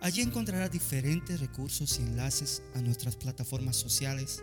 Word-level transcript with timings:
Allí 0.00 0.22
encontrará 0.22 0.68
diferentes 0.68 1.40
recursos 1.40 1.98
y 1.98 2.02
enlaces 2.02 2.62
a 2.74 2.80
nuestras 2.80 3.16
plataformas 3.16 3.76
sociales 3.76 4.42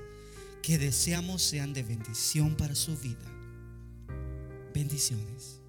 que 0.61 0.77
deseamos 0.77 1.41
sean 1.41 1.73
de 1.73 1.83
bendición 1.83 2.55
para 2.55 2.73
su 2.73 2.97
vida. 2.97 3.25
Bendiciones. 4.73 5.59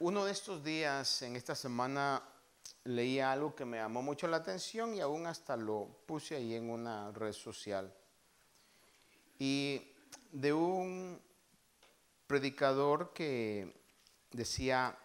Uno 0.00 0.24
de 0.24 0.32
estos 0.32 0.62
días, 0.62 1.22
en 1.22 1.34
esta 1.34 1.54
semana, 1.54 2.22
leí 2.84 3.18
algo 3.18 3.54
que 3.54 3.64
me 3.64 3.78
llamó 3.78 4.02
mucho 4.02 4.28
la 4.28 4.36
atención 4.36 4.94
y 4.94 5.00
aún 5.00 5.26
hasta 5.26 5.56
lo 5.56 5.88
puse 6.06 6.36
ahí 6.36 6.54
en 6.54 6.70
una 6.70 7.10
red 7.12 7.32
social. 7.32 7.92
Y 9.38 9.92
de 10.30 10.52
un 10.52 11.20
predicador 12.26 13.12
que 13.12 13.74
decía, 14.30 14.96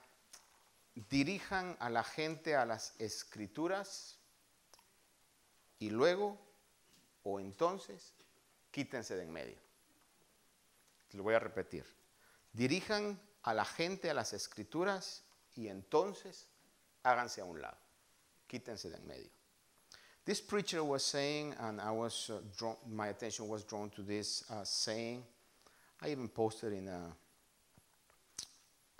dirijan 0.95 1.75
a 1.79 1.89
la 1.89 2.03
gente 2.03 2.55
a 2.55 2.65
las 2.65 2.93
escrituras 2.99 4.17
y 5.79 5.89
luego 5.89 6.39
o 7.23 7.39
entonces 7.39 8.13
quítense 8.71 9.15
de 9.15 9.23
en 9.23 9.31
medio. 9.31 9.57
Lo 11.13 11.23
voy 11.23 11.35
a 11.35 11.39
repetir. 11.39 11.85
Dirijan 12.51 13.19
a 13.43 13.53
la 13.53 13.65
gente 13.65 14.09
a 14.09 14.13
las 14.13 14.33
escrituras 14.33 15.23
y 15.55 15.67
entonces 15.67 16.47
háganse 17.03 17.41
a 17.41 17.45
un 17.45 17.61
lado. 17.61 17.77
Quítense 18.47 18.89
de 18.89 18.97
en 18.97 19.07
medio. 19.07 19.29
This 20.25 20.41
preacher 20.41 20.81
was 20.83 21.03
saying, 21.03 21.53
and 21.59 21.81
I 21.81 21.91
was 21.91 22.29
uh, 22.29 22.39
drawn, 22.57 22.77
my 22.89 23.09
attention 23.09 23.49
was 23.49 23.65
drawn 23.65 23.89
to 23.89 24.01
this 24.01 24.49
uh, 24.49 24.63
saying. 24.63 25.21
I 26.01 26.11
even 26.11 26.29
posted 26.29 26.71
in 26.71 26.87
a, 26.87 27.13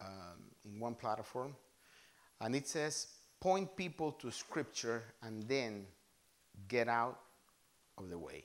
um, 0.02 0.52
in 0.66 0.80
one 0.82 0.96
platform. 0.96 1.56
And 2.44 2.56
it 2.56 2.68
says, 2.68 3.08
point 3.40 3.74
people 3.78 4.12
to 4.12 4.30
scripture 4.30 5.02
and 5.22 5.44
then 5.48 5.86
get 6.68 6.90
out 6.90 7.18
of 7.98 8.10
the 8.10 8.18
way. 8.18 8.44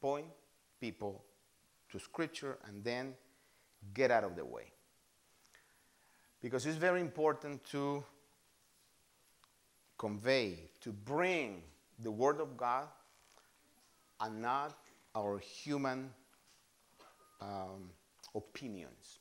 Point 0.00 0.24
people 0.80 1.22
to 1.92 1.98
scripture 1.98 2.56
and 2.66 2.82
then 2.82 3.12
get 3.92 4.10
out 4.10 4.24
of 4.24 4.36
the 4.36 4.44
way. 4.44 4.72
Because 6.40 6.64
it's 6.64 6.78
very 6.78 7.02
important 7.02 7.62
to 7.64 8.02
convey, 9.98 10.70
to 10.80 10.90
bring 10.90 11.60
the 11.98 12.10
Word 12.10 12.40
of 12.40 12.56
God 12.56 12.88
and 14.20 14.40
not 14.40 14.78
our 15.14 15.38
human 15.38 16.10
um, 17.42 17.90
opinions. 18.34 19.18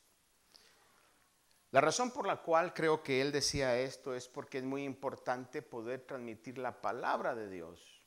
La 1.71 1.81
razón 1.81 2.11
por 2.11 2.25
la 2.25 2.41
cual 2.41 2.73
creo 2.73 3.03
que 3.03 3.19
él 3.21 3.31
decía 3.31 3.77
esto 3.77 4.15
es 4.15 4.27
porque 4.27 4.59
es 4.59 4.63
muy 4.63 4.83
importante 4.83 5.61
poder 5.61 6.01
transmitir 6.01 6.57
la 6.57 6.81
palabra 6.81 7.35
de 7.35 7.49
Dios 7.49 8.01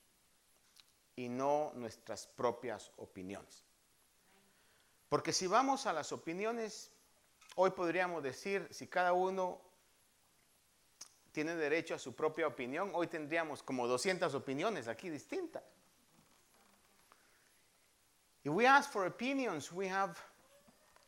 y 1.15 1.29
no 1.29 1.73
nuestras 1.75 2.27
propias 2.27 2.91
opiniones. 2.97 3.65
Porque 5.11 5.33
si 5.33 5.47
vamos 5.47 5.87
a 5.87 5.93
las 5.93 6.13
opiniones, 6.13 6.91
hoy 7.57 7.71
podríamos 7.71 8.23
decir, 8.23 8.67
si 8.71 8.87
cada 8.87 9.13
uno 9.13 9.61
tiene 11.33 11.55
derecho 11.55 11.95
a 11.95 11.99
su 11.99 12.15
propia 12.15 12.47
opinión, 12.47 12.91
hoy 12.95 13.09
tendríamos 13.09 13.63
como 13.63 13.87
200 13.87 14.35
opiniones 14.35 14.89
aquí 14.89 15.11
distintas. 15.11 15.63
If 18.43 18.53
we 18.53 18.67
ask 18.67 18.91
for 18.91 19.07
opinions, 19.07 19.71
we 19.71 19.87
have 19.87 20.15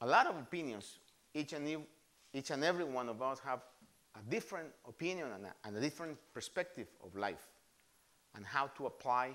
a 0.00 0.06
lot 0.06 0.26
of 0.26 0.36
opinions, 0.36 1.00
each 1.32 1.54
and 1.54 1.66
each 2.32 2.50
and 2.50 2.64
every 2.64 2.84
one 2.84 3.08
of 3.08 3.20
us 3.20 3.38
have 3.40 3.60
a 4.14 4.30
different 4.30 4.68
opinion 4.86 5.28
and 5.34 5.46
a, 5.46 5.54
and 5.64 5.76
a 5.76 5.80
different 5.80 6.16
perspective 6.32 6.88
of 7.04 7.14
life 7.16 7.46
and 8.34 8.44
how 8.44 8.66
to 8.68 8.86
apply 8.86 9.30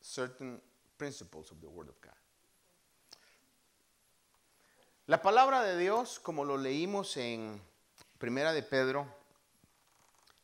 certain 0.00 0.58
principles 0.98 1.50
of 1.50 1.60
the 1.60 1.68
Word 1.68 1.88
of 1.88 2.00
God. 2.00 2.12
La 5.06 5.18
palabra 5.18 5.64
de 5.64 5.78
Dios, 5.78 6.18
como 6.18 6.44
lo 6.44 6.56
leímos 6.56 7.16
en 7.16 7.60
Primera 8.18 8.52
de 8.52 8.62
Pedro, 8.62 9.06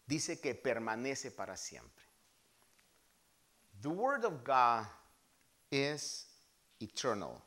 dice 0.06 0.40
que 0.40 0.54
permanece 0.54 1.30
para 1.30 1.56
siempre. 1.56 2.04
The 3.82 3.90
Word 3.90 4.24
of 4.24 4.42
God 4.42 4.86
is 5.70 6.26
eternal. 6.80 7.40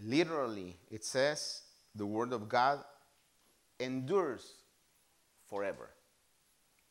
Literally, 0.00 0.76
it 0.90 1.04
says 1.04 1.62
the 1.94 2.06
Word 2.06 2.32
of 2.32 2.48
God 2.48 2.82
endures 3.84 4.56
forever. 5.48 5.90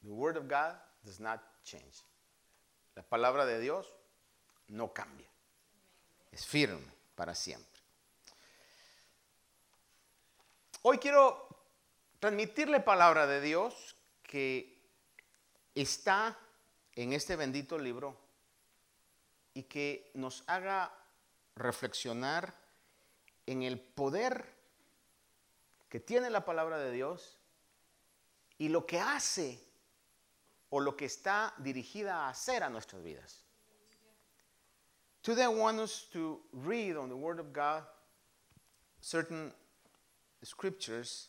The 0.04 0.12
Word 0.12 0.38
of 0.38 0.48
God 0.48 0.76
does 1.04 1.20
not 1.20 1.42
change. 1.64 2.04
La 2.96 3.04
palabra 3.04 3.46
de 3.46 3.60
Dios 3.60 3.88
no 4.68 4.94
cambia. 4.94 5.28
Es 6.32 6.46
firme 6.46 6.92
para 7.16 7.36
siempre. 7.36 7.82
Hoy 10.84 10.98
quiero 10.98 11.48
transmitirle 12.20 12.80
palabra 12.80 13.28
de 13.28 13.42
Dios 13.42 13.96
que 14.24 14.82
está 15.76 16.38
en 16.96 17.14
este 17.14 17.36
bendito 17.36 17.78
libro 17.78 18.18
y 19.54 19.64
que 19.64 20.10
nos 20.16 20.44
haga 20.48 20.92
reflexionar 21.56 22.54
en 23.46 23.64
el 23.64 23.80
poder 23.80 24.61
que 25.92 26.00
tiene 26.00 26.30
la 26.30 26.46
palabra 26.46 26.80
de 26.80 26.90
Dios 26.90 27.38
y 28.58 28.70
lo 28.70 28.86
que 28.86 28.98
hace 28.98 29.60
o 30.70 30.80
lo 30.80 30.96
que 30.96 31.06
está 31.06 31.54
dirigida 31.58 32.26
a 32.26 32.30
hacer 32.30 32.64
a 32.64 32.70
nuestras 32.70 33.04
vidas. 33.04 33.44
Today 35.22 35.44
I 35.44 35.50
want 35.50 35.80
us 35.80 36.08
to 36.14 36.40
read 36.54 36.96
on 36.96 37.10
the 37.10 37.16
Word 37.16 37.40
of 37.40 37.52
God 37.52 37.84
certain 39.02 39.52
scriptures 40.44 41.28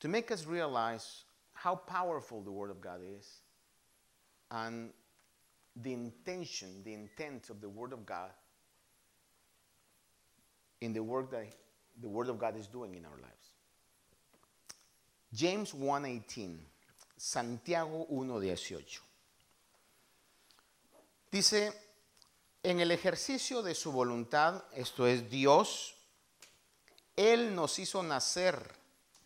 to 0.00 0.08
make 0.08 0.30
us 0.30 0.46
realize 0.46 1.24
how 1.52 1.76
powerful 1.76 2.40
the 2.40 2.50
Word 2.50 2.70
of 2.70 2.80
God 2.80 3.00
is 3.04 3.42
and 4.50 4.90
the 5.76 5.92
intention, 5.92 6.82
the 6.84 6.94
intent 6.94 7.50
of 7.50 7.60
the 7.60 7.68
Word 7.68 7.92
of 7.92 8.06
God 8.06 8.30
in 10.80 10.94
the 10.94 11.02
work 11.02 11.30
that 11.30 11.46
the 12.00 12.08
Word 12.08 12.28
of 12.28 12.38
God 12.38 12.56
is 12.56 12.66
doing 12.66 12.94
in 12.94 13.04
our 13.04 13.18
lives. 13.20 13.52
James 15.32 15.72
1.18, 15.72 16.58
Santiago 17.16 18.06
1.18. 18.10 19.00
Dice, 21.30 21.72
en 22.62 22.80
el 22.80 22.90
ejercicio 22.90 23.62
de 23.62 23.74
su 23.74 23.90
voluntad, 23.90 24.62
esto 24.74 25.06
es 25.06 25.30
Dios, 25.30 25.94
Él 27.16 27.54
nos 27.54 27.78
hizo 27.78 28.02
nacer 28.02 28.56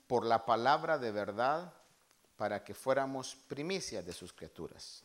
por 0.07 0.25
la 0.25 0.47
palabra 0.47 0.99
de 0.99 1.11
verdad 1.11 1.73
para 2.37 2.63
que 2.63 2.75
fuéramos 2.75 3.35
primicias 3.49 4.05
de 4.07 4.13
sus 4.13 4.33
criaturas. 4.33 5.03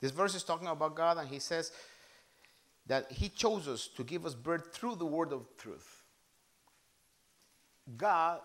This 0.00 0.12
verse 0.12 0.36
is 0.36 0.44
talking 0.44 0.68
about 0.68 0.94
God 0.94 1.18
and 1.18 1.28
he 1.28 1.40
says 1.40 1.72
that 2.86 3.10
he 3.10 3.28
chose 3.28 3.66
us 3.66 3.88
to 3.88 4.04
give 4.04 4.24
us 4.24 4.34
birth 4.34 4.72
through 4.72 4.96
the 4.96 5.04
word 5.04 5.32
of 5.32 5.46
truth. 5.56 6.04
God 7.96 8.40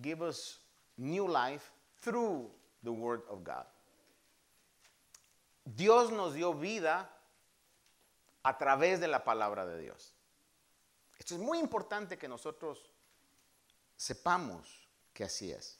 gave 0.00 0.22
us 0.22 0.58
new 0.96 1.26
life 1.26 1.72
through 2.00 2.50
the 2.82 2.92
Word 2.92 3.22
of 3.28 3.44
God. 3.44 3.66
Dios 5.64 6.10
nos 6.10 6.34
dio 6.34 6.54
vida 6.54 7.08
a 8.44 8.56
través 8.56 9.00
de 9.00 9.08
la 9.08 9.22
palabra 9.22 9.66
de 9.66 9.78
Dios. 9.80 10.14
Esto 11.18 11.34
es 11.34 11.40
muy 11.40 11.58
importante 11.58 12.16
que 12.16 12.28
nosotros 12.28 12.78
sepamos 13.96 14.88
que 15.12 15.24
así 15.24 15.50
es. 15.50 15.76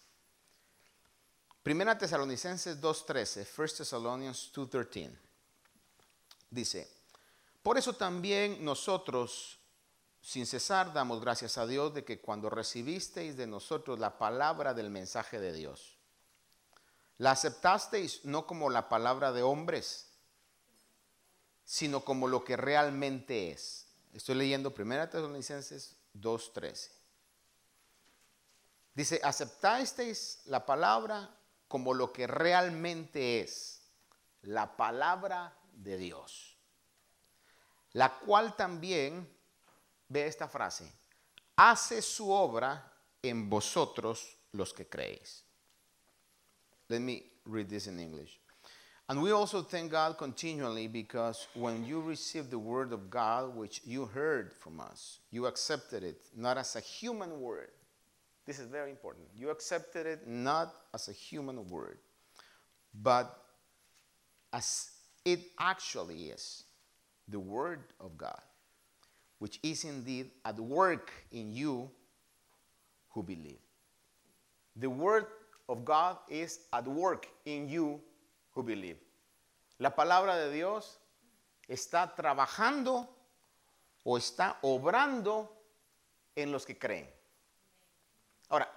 Primera 1.62 1.96
Tesalonicenses 1.96 2.80
2.13, 2.80 3.46
1 3.46 3.68
Thessalonians 3.76 4.52
2.13, 4.54 5.16
dice, 6.50 6.88
por 7.62 7.78
eso 7.78 7.94
también 7.94 8.64
nosotros 8.64 9.57
sin 10.20 10.46
cesar 10.46 10.92
damos 10.92 11.20
gracias 11.20 11.58
a 11.58 11.66
Dios 11.66 11.94
de 11.94 12.04
que 12.04 12.20
cuando 12.20 12.50
recibisteis 12.50 13.36
de 13.36 13.46
nosotros 13.46 13.98
la 13.98 14.18
palabra 14.18 14.74
del 14.74 14.90
mensaje 14.90 15.40
de 15.40 15.52
Dios, 15.52 15.98
la 17.18 17.32
aceptasteis 17.32 18.24
no 18.24 18.46
como 18.46 18.70
la 18.70 18.88
palabra 18.88 19.32
de 19.32 19.42
hombres, 19.42 20.08
sino 21.64 22.04
como 22.04 22.28
lo 22.28 22.44
que 22.44 22.56
realmente 22.56 23.50
es. 23.50 23.86
Estoy 24.12 24.36
leyendo 24.36 24.74
1 24.76 25.08
Tesalonicenses 25.10 25.96
2.13. 26.14 26.90
Dice, 28.94 29.20
aceptasteis 29.22 30.42
la 30.46 30.64
palabra 30.64 31.30
como 31.68 31.94
lo 31.94 32.12
que 32.12 32.26
realmente 32.26 33.40
es, 33.40 33.82
la 34.42 34.76
palabra 34.76 35.56
de 35.72 35.98
Dios, 35.98 36.56
la 37.92 38.18
cual 38.18 38.56
también, 38.56 39.28
ve 40.08 40.26
esta 40.26 40.48
frase, 40.48 40.84
hace 41.56 42.02
su 42.02 42.30
obra 42.30 42.82
en 43.22 43.48
vosotros 43.48 44.36
los 44.52 44.72
que 44.72 44.84
creéis. 44.84 45.42
Let 46.88 47.00
me 47.00 47.22
read 47.44 47.68
this 47.68 47.86
in 47.86 47.98
English. 47.98 48.38
And 49.10 49.22
we 49.22 49.32
also 49.32 49.62
thank 49.62 49.90
God 49.90 50.18
continually 50.18 50.86
because 50.86 51.48
when 51.54 51.84
you 51.84 52.00
received 52.00 52.50
the 52.50 52.58
word 52.58 52.92
of 52.92 53.08
God, 53.08 53.56
which 53.56 53.80
you 53.84 54.04
heard 54.04 54.52
from 54.52 54.80
us, 54.80 55.20
you 55.30 55.46
accepted 55.46 56.02
it 56.02 56.20
not 56.36 56.58
as 56.58 56.76
a 56.76 56.80
human 56.80 57.40
word 57.40 57.70
this 58.48 58.58
is 58.58 58.66
very 58.66 58.90
important. 58.90 59.26
You 59.36 59.50
accepted 59.50 60.06
it 60.06 60.26
not 60.26 60.74
as 60.94 61.08
a 61.08 61.12
human 61.12 61.68
word, 61.68 61.98
but 62.94 63.44
as 64.54 64.88
it 65.22 65.40
actually 65.60 66.30
is 66.30 66.64
the 67.28 67.38
Word 67.38 67.92
of 68.00 68.16
God, 68.16 68.40
which 69.38 69.58
is 69.62 69.84
indeed 69.84 70.30
at 70.44 70.58
work 70.58 71.12
in 71.32 71.52
you 71.52 71.90
who 73.10 73.22
believe. 73.22 73.58
The 74.76 74.88
Word 74.88 75.26
of 75.68 75.84
God 75.84 76.18
is 76.28 76.60
at 76.72 76.86
work 76.86 77.28
in 77.44 77.68
you 77.68 78.00
who 78.54 78.62
believe. 78.62 78.98
La 79.78 79.94
palabra 79.94 80.36
de 80.36 80.52
Dios 80.52 80.98
está 81.68 82.14
trabajando 82.14 83.08
o 84.04 84.16
está 84.16 84.58
obrando 84.62 85.48
en 86.34 86.50
los 86.50 86.64
que 86.64 86.78
creen. 86.78 87.08
Ahora, 88.48 88.68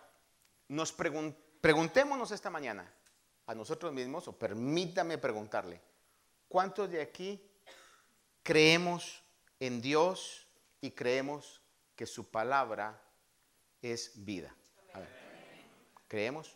nos 0.67 0.91
preguntémonos 0.91 2.31
esta 2.31 2.49
mañana 2.49 2.91
a 3.47 3.55
nosotros 3.55 3.93
mismos, 3.93 4.27
o 4.27 4.33
permítame 4.33 5.17
preguntarle, 5.17 5.81
¿cuántos 6.47 6.89
de 6.89 7.01
aquí 7.01 7.41
creemos 8.43 9.21
en 9.59 9.81
Dios 9.81 10.47
y 10.81 10.89
creemos 10.91 11.59
que 11.95 12.05
su 12.05 12.23
palabra 12.23 12.99
es 13.81 14.11
vida? 14.15 14.49
¿Creemos? 16.09 16.47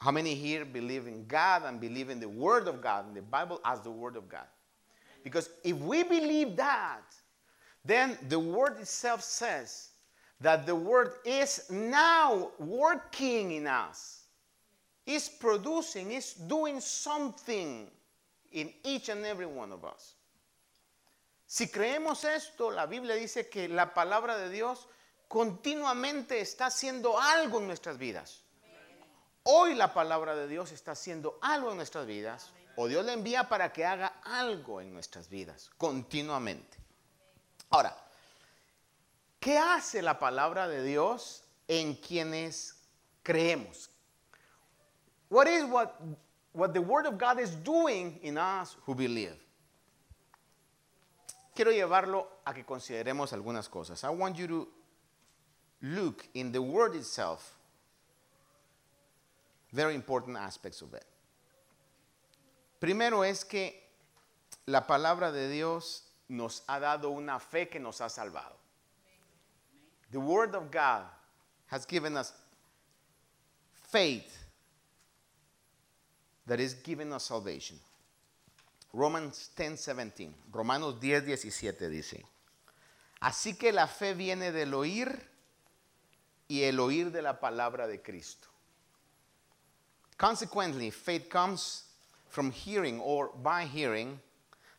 How 0.00 0.10
many 0.10 0.34
here 0.34 0.64
believe 0.64 1.06
in 1.06 1.26
God 1.26 1.64
and 1.64 1.78
believe 1.78 2.08
in 2.08 2.20
the 2.20 2.28
Word 2.28 2.66
of 2.68 2.80
God, 2.80 3.08
in 3.08 3.14
the 3.14 3.22
Bible 3.22 3.60
as 3.64 3.80
the 3.80 3.90
Word 3.90 4.16
of 4.16 4.28
God? 4.28 4.46
Because 5.22 5.50
if 5.62 5.76
we 5.76 6.02
believe 6.02 6.56
that, 6.56 7.02
then 7.84 8.16
the 8.28 8.38
Word 8.38 8.78
itself 8.80 9.22
says 9.22 9.90
that 10.40 10.66
the 10.66 10.74
word 10.74 11.12
is 11.24 11.70
now 11.70 12.50
working 12.58 13.52
in 13.52 13.66
us, 13.66 14.24
is 15.06 15.28
producing, 15.28 16.12
is 16.12 16.32
doing 16.32 16.80
something 16.80 17.88
in 18.52 18.72
each 18.84 19.08
and 19.10 19.24
every 19.24 19.46
one 19.46 19.70
of 19.70 19.84
us. 19.84 20.14
Si 21.50 21.68
creemos 21.68 22.22
esto, 22.22 22.70
la 22.70 22.86
Biblia 22.86 23.16
dice 23.16 23.48
que 23.48 23.68
la 23.68 23.92
palabra 23.92 24.36
de 24.36 24.50
Dios 24.50 24.86
continuamente 25.26 26.40
está 26.40 26.66
haciendo 26.66 27.18
algo 27.18 27.58
en 27.58 27.66
nuestras 27.66 27.98
vidas. 27.98 28.44
Hoy 29.42 29.74
la 29.74 29.92
palabra 29.92 30.36
de 30.36 30.46
Dios 30.46 30.70
está 30.70 30.92
haciendo 30.92 31.40
algo 31.42 31.72
en 31.72 31.76
nuestras 31.78 32.06
vidas, 32.06 32.52
o 32.76 32.86
Dios 32.86 33.04
le 33.04 33.14
envía 33.14 33.48
para 33.48 33.72
que 33.72 33.84
haga 33.84 34.20
algo 34.22 34.80
en 34.80 34.94
nuestras 34.94 35.28
vidas, 35.28 35.70
continuamente. 35.76 36.78
Ahora, 37.70 37.96
¿Qué 39.40 39.56
hace 39.56 40.02
la 40.02 40.18
palabra 40.18 40.68
de 40.68 40.84
Dios 40.84 41.42
en 41.66 41.94
quienes 41.94 42.76
creemos? 43.22 43.88
What 45.30 45.48
is 45.48 45.64
what, 45.64 45.92
what 46.52 46.72
the 46.72 46.80
Word 46.80 47.06
of 47.06 47.18
God 47.18 47.40
is 47.40 47.56
doing 47.64 48.20
in 48.22 48.36
us 48.36 48.76
who 48.86 48.94
believe? 48.94 49.38
Quiero 51.60 51.72
llevarlo 51.72 52.26
a 52.46 52.54
que 52.54 52.64
consideremos 52.64 53.34
algunas 53.34 53.68
cosas. 53.68 54.02
I 54.02 54.08
want 54.08 54.34
you 54.38 54.48
to 54.48 54.68
look 55.82 56.26
in 56.32 56.52
the 56.52 56.58
Word 56.58 56.94
itself, 56.96 57.54
very 59.70 59.94
important 59.94 60.38
aspects 60.38 60.80
of 60.80 60.94
it. 60.94 61.04
Primero 62.80 63.24
es 63.24 63.44
que 63.44 63.74
la 64.68 64.86
palabra 64.86 65.30
de 65.30 65.50
Dios 65.50 66.04
nos 66.30 66.62
ha 66.66 66.80
dado 66.80 67.10
una 67.10 67.38
fe 67.38 67.68
que 67.68 67.78
nos 67.78 68.00
ha 68.00 68.08
salvado. 68.08 68.56
The 70.12 70.20
Word 70.20 70.54
of 70.54 70.70
God 70.70 71.04
has 71.66 71.84
given 71.84 72.16
us 72.16 72.32
faith 73.90 74.46
that 76.46 76.58
is 76.58 76.72
giving 76.72 77.12
us 77.12 77.24
salvation. 77.24 77.78
Romans 78.92 79.50
10, 79.56 79.84
17. 79.84 80.32
Romanos 80.52 81.00
10, 81.00 81.24
17 81.24 81.88
dice. 81.88 82.24
Así 83.20 83.56
que 83.56 83.72
la 83.72 83.86
fe 83.86 84.14
viene 84.14 84.50
del 84.50 84.74
oír 84.74 85.28
y 86.48 86.62
el 86.62 86.80
oír 86.80 87.12
de 87.12 87.22
la 87.22 87.38
palabra 87.38 87.86
de 87.86 88.02
Cristo. 88.02 88.48
Consequently, 90.16 90.90
faith 90.90 91.28
comes 91.28 91.84
from 92.28 92.50
hearing 92.50 93.00
or 93.00 93.30
by 93.42 93.64
hearing 93.64 94.18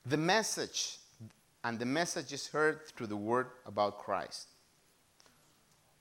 the 0.06 0.18
message, 0.18 1.00
and 1.63 1.80
the 1.80 1.86
message 1.86 2.34
is 2.34 2.48
heard 2.48 2.86
through 2.88 3.08
the 3.08 3.16
word 3.16 3.48
about 3.66 3.98
Christ. 4.00 4.50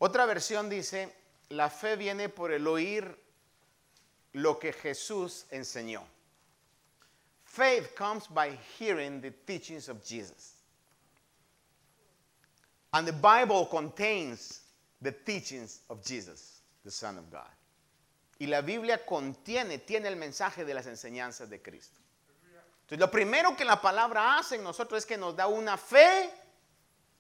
Otra 0.01 0.27
versión 0.27 0.71
dice, 0.71 1.13
la 1.51 1.69
fe 1.69 1.97
viene 1.97 2.29
por 2.29 2.53
el 2.53 2.67
oír 2.67 3.15
lo 4.35 4.59
que 4.59 4.73
Jesús 4.73 5.45
enseñó. 5.51 6.03
Faith 7.51 7.97
comes 7.97 8.29
by 8.29 8.57
hearing 8.79 9.21
the 9.21 9.33
teachings 9.45 9.89
of 9.89 10.05
Jesus. 10.05 10.53
And 12.93 13.05
the 13.05 13.13
Bible 13.13 13.67
contains 13.67 14.61
the 15.03 15.11
teachings 15.11 15.81
of 15.91 16.05
Jesus, 16.05 16.61
the 16.85 16.93
Son 16.93 17.19
of 17.19 17.29
God. 17.29 17.51
Y 18.39 18.47
la 18.47 18.61
Biblia 18.61 18.99
contiene, 18.99 19.85
tiene 19.85 20.07
el 20.07 20.15
mensaje 20.15 20.65
de 20.65 20.75
las 20.75 20.87
enseñanzas 20.87 21.51
de 21.51 21.59
Cristo. 21.59 21.99
Entonces, 22.83 23.01
lo 23.01 23.09
primero 23.09 23.57
que 23.57 23.65
la 23.65 23.81
palabra 23.81 24.39
hace 24.39 24.55
en 24.55 24.63
nosotros 24.63 24.99
es 24.99 25.05
que 25.05 25.17
nos 25.17 25.35
da 25.35 25.49
una 25.49 25.77
fe 25.77 26.31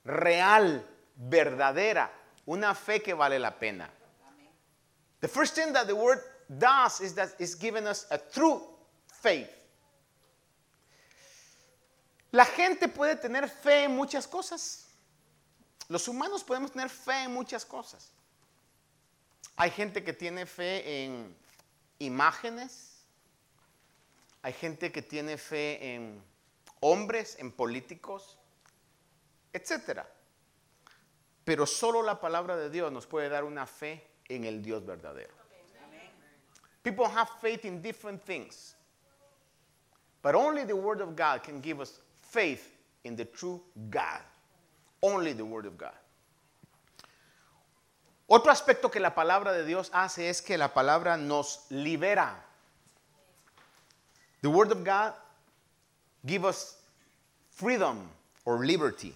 real, 0.05 0.87
verdadera, 1.17 2.09
una 2.47 2.73
fe 2.77 3.03
que 3.03 3.15
vale 3.15 3.41
la 3.41 3.51
pena. 3.51 3.91
The 5.19 5.29
first 5.29 5.57
thing 5.57 5.73
that 5.73 5.89
the 5.89 5.97
word 5.97 6.21
does 6.57 7.01
is 7.01 7.15
that 7.17 7.31
it's 7.41 7.57
given 7.57 7.89
us 7.89 8.07
a 8.13 8.19
true 8.19 8.63
faith. 9.13 9.60
La 12.33 12.45
gente 12.45 12.89
puede 12.89 13.17
tener 13.17 13.49
fe 13.49 13.85
en 13.85 13.97
muchas 13.97 14.27
cosas. 14.27 14.89
Los 15.89 16.07
humanos 16.07 16.45
podemos 16.45 16.71
tener 16.71 16.89
fe 16.89 17.25
en 17.25 17.33
muchas 17.33 17.65
cosas. 17.65 18.13
Hay 19.57 19.71
gente 19.71 20.05
que 20.05 20.13
tiene 20.13 20.47
fe 20.47 21.05
en 21.05 21.37
imágenes. 21.99 23.03
Hay 24.43 24.53
gente 24.53 24.93
que 24.93 25.03
tiene 25.03 25.37
fe 25.37 25.95
en 25.95 26.23
hombres, 26.81 27.37
en 27.39 27.53
políticos, 27.53 28.39
etcétera. 29.53 30.09
Pero 31.45 31.67
solo 31.67 32.03
la 32.03 32.21
palabra 32.21 32.57
de 32.57 32.71
Dios 32.71 32.93
nos 32.93 33.07
puede 33.07 33.29
dar 33.29 33.45
una 33.45 33.67
fe 33.67 34.07
en 34.29 34.45
el 34.45 34.63
Dios 34.63 34.87
verdadero. 34.87 35.35
People 36.83 37.07
have 37.07 37.29
faith 37.41 37.65
in 37.65 37.83
different 37.83 38.23
things. 38.23 38.75
But 40.23 40.35
only 40.35 40.65
the 40.65 40.77
Word 40.77 41.01
of 41.01 41.17
God 41.17 41.43
can 41.43 41.61
give 41.61 41.81
us 41.81 42.01
faith 42.31 42.77
in 43.05 43.17
the 43.17 43.25
true 43.25 43.61
God. 43.91 44.21
Only 45.03 45.33
the 45.33 45.45
Word 45.45 45.67
of 45.67 45.77
God. 45.77 45.95
Otro 48.29 48.53
aspecto 48.53 48.91
que 48.91 49.01
la 49.01 49.11
palabra 49.11 49.53
de 49.53 49.65
Dios 49.65 49.91
hace 49.93 50.29
es 50.29 50.41
que 50.41 50.57
la 50.57 50.69
palabra 50.69 51.17
nos 51.17 51.67
libera. 51.71 52.35
The 54.43 54.49
Word 54.49 54.71
of 54.73 54.85
God 54.85 55.15
gives 56.25 56.45
us 56.45 56.77
freedom 57.51 58.09
or 58.45 58.65
liberty. 58.65 59.15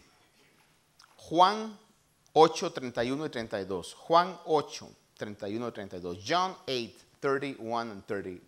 Juan 1.17 1.79
8, 2.35 2.71
31 2.71 3.21
y 3.21 3.29
32. 3.29 3.93
Juan 4.09 4.37
8, 4.47 4.87
31 5.17 5.63
y 5.63 5.71
32. 5.71 6.17
John 6.17 6.55
8, 6.67 7.05
31 7.21 7.91
and 7.91 8.07
32. 8.07 8.41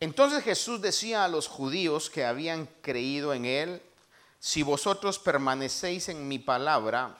Entonces 0.00 0.42
Jesús 0.42 0.80
decía 0.80 1.24
a 1.24 1.28
los 1.28 1.46
judíos 1.46 2.08
que 2.08 2.24
habían 2.24 2.66
creído 2.80 3.34
en 3.34 3.44
él, 3.44 3.82
si 4.38 4.62
vosotros 4.62 5.18
permanecéis 5.18 6.08
en 6.08 6.26
mi 6.26 6.38
palabra, 6.38 7.18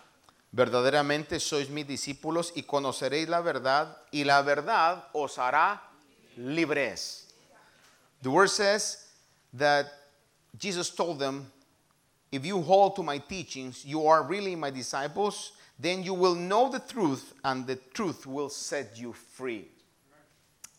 verdaderamente 0.50 1.38
sois 1.40 1.68
mis 1.68 1.86
discípulos 1.86 2.52
y 2.54 2.62
conoceréis 2.62 3.28
la 3.28 3.42
verdad, 3.42 3.98
y 4.10 4.24
la 4.24 4.40
verdad 4.40 5.08
os 5.12 5.36
hará 5.36 5.82
libres. 6.36 7.28
The 8.22 8.30
word 8.30 8.48
says 8.48 9.10
that 9.52 9.86
Jesus 10.58 10.90
told 10.90 11.18
them, 11.18 11.52
If 12.32 12.46
you 12.46 12.62
hold 12.62 12.96
to 12.96 13.02
my 13.02 13.18
teachings, 13.18 13.84
you 13.84 14.06
are 14.06 14.22
really 14.22 14.56
my 14.56 14.70
disciples, 14.70 15.52
then 15.78 16.02
you 16.02 16.14
will 16.14 16.34
know 16.34 16.70
the 16.70 16.80
truth, 16.80 17.34
and 17.44 17.66
the 17.66 17.76
truth 17.92 18.26
will 18.26 18.48
set 18.48 18.96
you 18.96 19.12
free. 19.12 19.68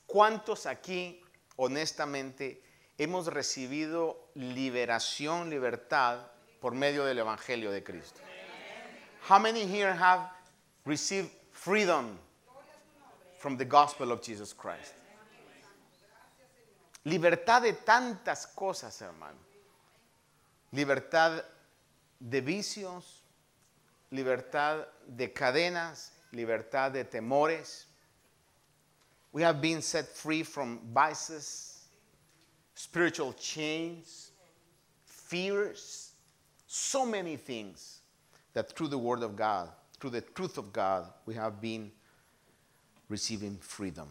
¿Cuántos 0.08 0.65
aquí, 0.65 1.21
honestamente, 1.63 2.60
hemos 2.98 3.27
recibido 3.27 4.32
liberación, 4.34 5.51
libertad 5.51 6.25
por 6.60 6.74
medio 6.74 7.06
del 7.06 7.20
Evangelio 7.20 7.72
de 7.72 7.84
Cristo? 7.84 8.20
How 9.30 9.38
many 9.38 9.68
here 9.68 9.94
have 9.94 10.27
received 10.86 11.30
freedom 11.51 12.18
from 13.38 13.58
the 13.58 13.65
gospel 13.65 14.12
of 14.12 14.24
Jesus 14.24 14.56
Christ? 14.56 14.96
Libertad 17.03 17.62
de 17.62 17.74
tantas 17.74 18.48
cosas, 18.48 19.00
hermano. 19.00 19.38
Libertad 20.72 21.44
de 22.20 22.41
vicios, 22.41 23.24
libertad 24.10 24.88
de 25.06 25.32
cadenas, 25.32 26.12
libertad 26.32 26.91
de 26.91 27.03
temores. 27.03 27.86
We 29.32 29.42
have 29.44 29.62
been 29.62 29.82
set 29.82 30.08
free 30.08 30.44
from 30.44 30.80
vices, 30.94 31.86
spiritual 32.76 33.34
chains, 33.34 34.32
fears, 35.06 36.12
so 36.68 37.06
many 37.06 37.38
things 37.38 38.00
that 38.54 38.76
through 38.76 38.90
the 38.90 38.98
Word 38.98 39.24
of 39.24 39.36
God, 39.36 39.70
through 40.00 40.10
the 40.12 40.22
truth 40.22 40.58
of 40.58 40.74
God, 40.74 41.08
we 41.26 41.34
have 41.36 41.62
been 41.62 41.92
receiving 43.08 43.58
freedom. 43.58 44.08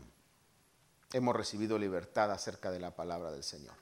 Hemos 1.13 1.35
recibido 1.35 1.79
libertad 1.79 2.31
acerca 2.31 2.71
de 2.71 2.79
la 2.79 2.91
palabra 2.91 3.31
del 3.31 3.43
Señor. 3.43 3.75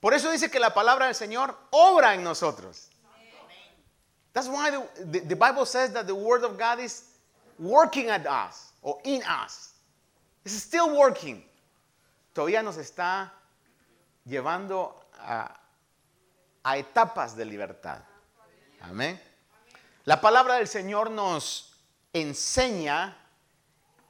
Por 0.00 0.14
eso 0.14 0.30
dice 0.30 0.50
que 0.50 0.60
la 0.60 0.70
palabra 0.70 1.06
del 1.06 1.14
Señor 1.14 1.54
obra 1.72 2.14
en 2.14 2.22
nosotros. 2.22 2.88
That's 4.32 4.48
why 4.48 4.70
the, 4.70 5.04
the, 5.04 5.18
the 5.20 5.36
Bible 5.36 5.64
says 5.64 5.92
that 5.92 6.06
the 6.06 6.14
Word 6.14 6.44
of 6.44 6.58
God 6.58 6.78
is 6.78 7.04
working 7.58 8.08
at 8.08 8.26
us 8.26 8.72
or 8.82 8.98
in 9.04 9.22
us. 9.22 9.72
It's 10.46 10.54
still 10.54 10.96
working. 10.96 11.44
Todavía 12.32 12.62
nos 12.62 12.76
está 12.76 13.32
llevando 14.24 14.94
a, 15.18 15.60
etapas 16.76 17.34
de 17.34 17.44
libertad. 17.44 17.98
Amén. 18.82 19.20
La 20.04 20.20
palabra 20.20 20.54
del 20.54 20.68
Señor 20.68 21.10
nos 21.10 21.72
enseña 22.12 23.16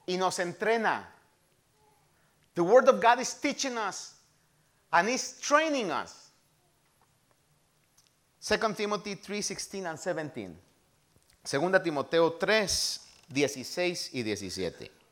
y 0.04 0.18
nos 0.18 0.38
entrena. 0.38 1.10
The 2.52 2.60
Word 2.60 2.90
of 2.90 3.00
God 3.00 3.18
is 3.18 3.32
teaching 3.40 3.78
us 3.78 4.16
and 4.92 5.08
is 5.08 5.40
training 5.40 5.90
us. 5.90 6.30
2 8.46 8.74
Timothy 8.74 9.14
3, 9.14 9.40
16 9.40 9.86
and 9.86 9.98
17. 9.98 10.54
2 11.44 11.82
Timoteo 11.82 12.32
3, 12.32 13.00
16 13.26 14.10
y 14.12 14.22
17. 14.22 15.05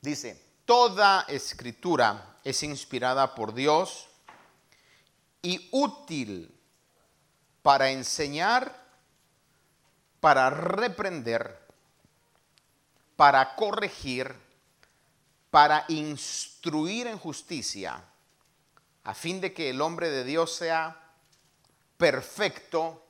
Dice, 0.00 0.40
toda 0.64 1.22
escritura 1.28 2.36
es 2.42 2.62
inspirada 2.62 3.34
por 3.34 3.52
Dios 3.52 4.08
y 5.42 5.68
útil 5.72 6.54
para 7.62 7.90
enseñar, 7.90 8.74
para 10.20 10.48
reprender, 10.50 11.58
para 13.16 13.54
corregir, 13.54 14.34
para 15.50 15.84
instruir 15.88 17.06
en 17.06 17.18
justicia, 17.18 18.02
a 19.04 19.14
fin 19.14 19.40
de 19.40 19.52
que 19.52 19.70
el 19.70 19.80
hombre 19.80 20.08
de 20.08 20.24
Dios 20.24 20.54
sea 20.54 20.96
perfecto, 21.98 23.04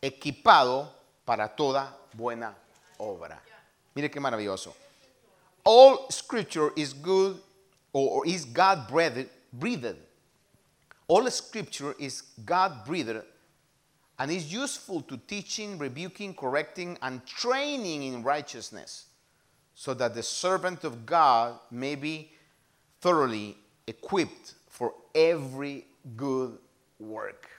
equipado 0.00 0.92
para 1.24 1.54
toda 1.54 1.96
buena 2.14 2.56
obra. 2.98 3.40
Mire 3.94 4.10
qué 4.10 4.18
maravilloso. 4.18 4.74
All 5.64 6.10
scripture 6.10 6.70
is 6.76 6.92
good 6.92 7.38
or 7.92 8.26
is 8.26 8.44
God 8.44 8.86
breathed. 8.88 9.96
All 11.08 11.30
scripture 11.30 11.94
is 11.98 12.22
God 12.44 12.84
breathed 12.84 13.22
and 14.18 14.30
is 14.30 14.52
useful 14.52 15.00
to 15.02 15.16
teaching, 15.16 15.78
rebuking, 15.78 16.34
correcting, 16.34 16.98
and 17.02 17.24
training 17.26 18.02
in 18.02 18.22
righteousness, 18.22 19.06
so 19.74 19.92
that 19.94 20.14
the 20.14 20.22
servant 20.22 20.84
of 20.84 21.04
God 21.04 21.58
may 21.70 21.94
be 21.94 22.30
thoroughly 23.00 23.56
equipped 23.86 24.54
for 24.68 24.94
every 25.14 25.86
good 26.16 26.58
work. 26.98 27.50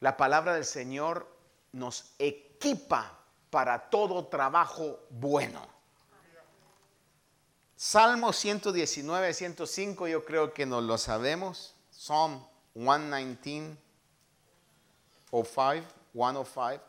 La 0.00 0.12
palabra 0.16 0.54
del 0.54 0.64
Señor 0.64 1.24
nos 1.72 2.02
equipa 2.18 3.04
para 3.50 3.84
todo 3.90 4.24
trabajo 4.24 4.98
bueno. 5.10 5.73
Salmo 7.86 8.32
119, 8.32 9.34
105, 9.34 10.08
yo 10.08 10.24
creo 10.24 10.54
que 10.54 10.64
nos 10.64 10.82
lo 10.84 10.96
sabemos. 10.96 11.74
Psalm 11.90 12.42
119, 12.72 13.76
05, 15.30 15.86
105. 16.14 16.82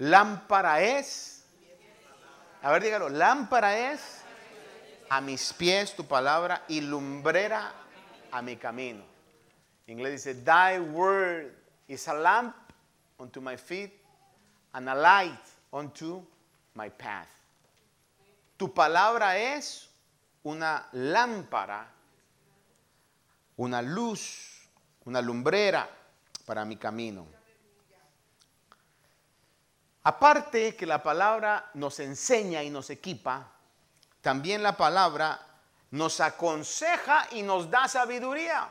Lámpara 0.00 0.82
es. 0.82 1.46
A 2.60 2.72
ver, 2.72 2.82
dígalo. 2.82 3.08
Lámpara 3.08 3.90
es 3.90 4.20
a 5.08 5.22
mis 5.22 5.54
pies 5.54 5.96
tu 5.96 6.04
palabra 6.04 6.62
y 6.68 6.82
lumbrera 6.82 7.72
a 8.32 8.42
mi 8.42 8.56
camino. 8.56 9.02
En 9.86 9.98
inglés 9.98 10.24
dice, 10.24 10.34
Thy 10.34 10.78
word 10.78 11.54
is 11.88 12.06
a 12.06 12.12
lamp 12.12 12.54
unto 13.18 13.40
my 13.40 13.56
feet 13.56 13.94
and 14.74 14.90
a 14.90 14.94
light 14.94 15.40
unto 15.72 16.22
my 16.74 16.90
path. 16.90 17.33
Tu 18.64 18.72
palabra 18.72 19.36
es 19.36 19.90
una 20.42 20.88
lámpara, 20.92 21.86
una 23.58 23.82
luz, 23.82 24.66
una 25.04 25.20
lumbrera 25.20 25.86
para 26.46 26.64
mi 26.64 26.78
camino. 26.78 27.26
Aparte 30.04 30.74
que 30.74 30.86
la 30.86 31.02
palabra 31.02 31.72
nos 31.74 32.00
enseña 32.00 32.62
y 32.62 32.70
nos 32.70 32.88
equipa, 32.88 33.52
también 34.22 34.62
la 34.62 34.78
palabra 34.78 35.38
nos 35.90 36.20
aconseja 36.20 37.28
y 37.32 37.42
nos 37.42 37.70
da 37.70 37.86
sabiduría. 37.86 38.70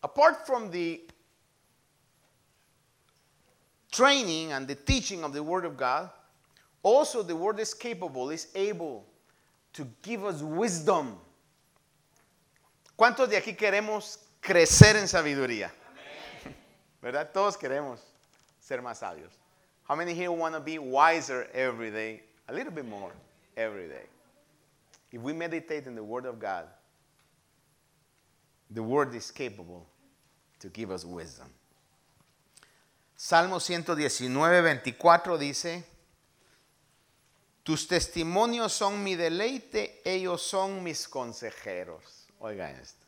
Apart 0.00 0.46
from 0.46 0.70
the 0.70 1.04
training 3.90 4.52
and 4.52 4.68
the 4.68 4.76
teaching 4.76 5.24
of 5.24 5.32
the 5.32 5.42
Word 5.42 5.64
of 5.64 5.76
God, 5.76 6.08
also 6.86 7.24
the 7.24 7.34
Word 7.34 7.58
is 7.58 7.74
capable, 7.74 8.30
is 8.30 8.46
able 8.54 9.04
to 9.72 9.84
give 10.02 10.24
us 10.24 10.40
wisdom. 10.40 11.18
¿Cuántos 12.96 13.28
de 13.28 13.36
aquí 13.36 13.56
queremos 13.56 14.18
crecer 14.40 14.94
en 14.94 15.08
sabiduría? 15.08 15.68
¿Verdad? 17.02 17.32
Todos 17.32 17.56
queremos 17.56 17.98
ser 18.60 18.80
más 18.82 19.00
sabios. 19.00 19.32
How 19.88 19.96
many 19.96 20.14
here 20.14 20.30
want 20.30 20.54
to 20.54 20.60
be 20.60 20.78
wiser 20.78 21.48
every 21.52 21.90
day? 21.90 22.22
A 22.48 22.52
little 22.52 22.72
bit 22.72 22.86
more 22.86 23.10
every 23.56 23.88
day. 23.88 24.06
If 25.10 25.20
we 25.22 25.32
meditate 25.32 25.88
in 25.88 25.96
the 25.96 26.04
Word 26.04 26.24
of 26.24 26.38
God, 26.38 26.66
the 28.70 28.82
Word 28.82 29.12
is 29.12 29.32
capable 29.32 29.84
to 30.60 30.68
give 30.68 30.92
us 30.92 31.04
wisdom. 31.04 31.48
Salmo 33.16 33.58
119, 33.58 34.78
24 34.78 35.38
dice, 35.38 35.82
tus 37.66 37.88
testimonios 37.88 38.70
son 38.70 39.02
mi 39.02 39.16
deleite, 39.16 40.00
ellos 40.04 40.40
son 40.40 40.84
mis 40.84 41.08
consejeros. 41.08 42.28
Oiga 42.38 42.70
esto. 42.70 43.04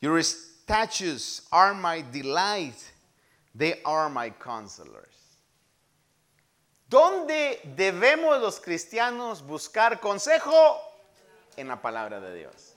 Your 0.00 0.22
statutes 0.22 1.42
are 1.50 1.74
my 1.74 2.04
delight, 2.12 2.76
they 3.52 3.82
are 3.84 4.08
my 4.08 4.30
counselors. 4.30 5.40
¿Dónde 6.88 7.58
debemos 7.74 8.40
los 8.40 8.60
cristianos 8.60 9.42
buscar 9.42 9.98
consejo? 9.98 10.78
En 11.56 11.66
la 11.66 11.82
palabra 11.82 12.20
de 12.20 12.32
Dios. 12.32 12.76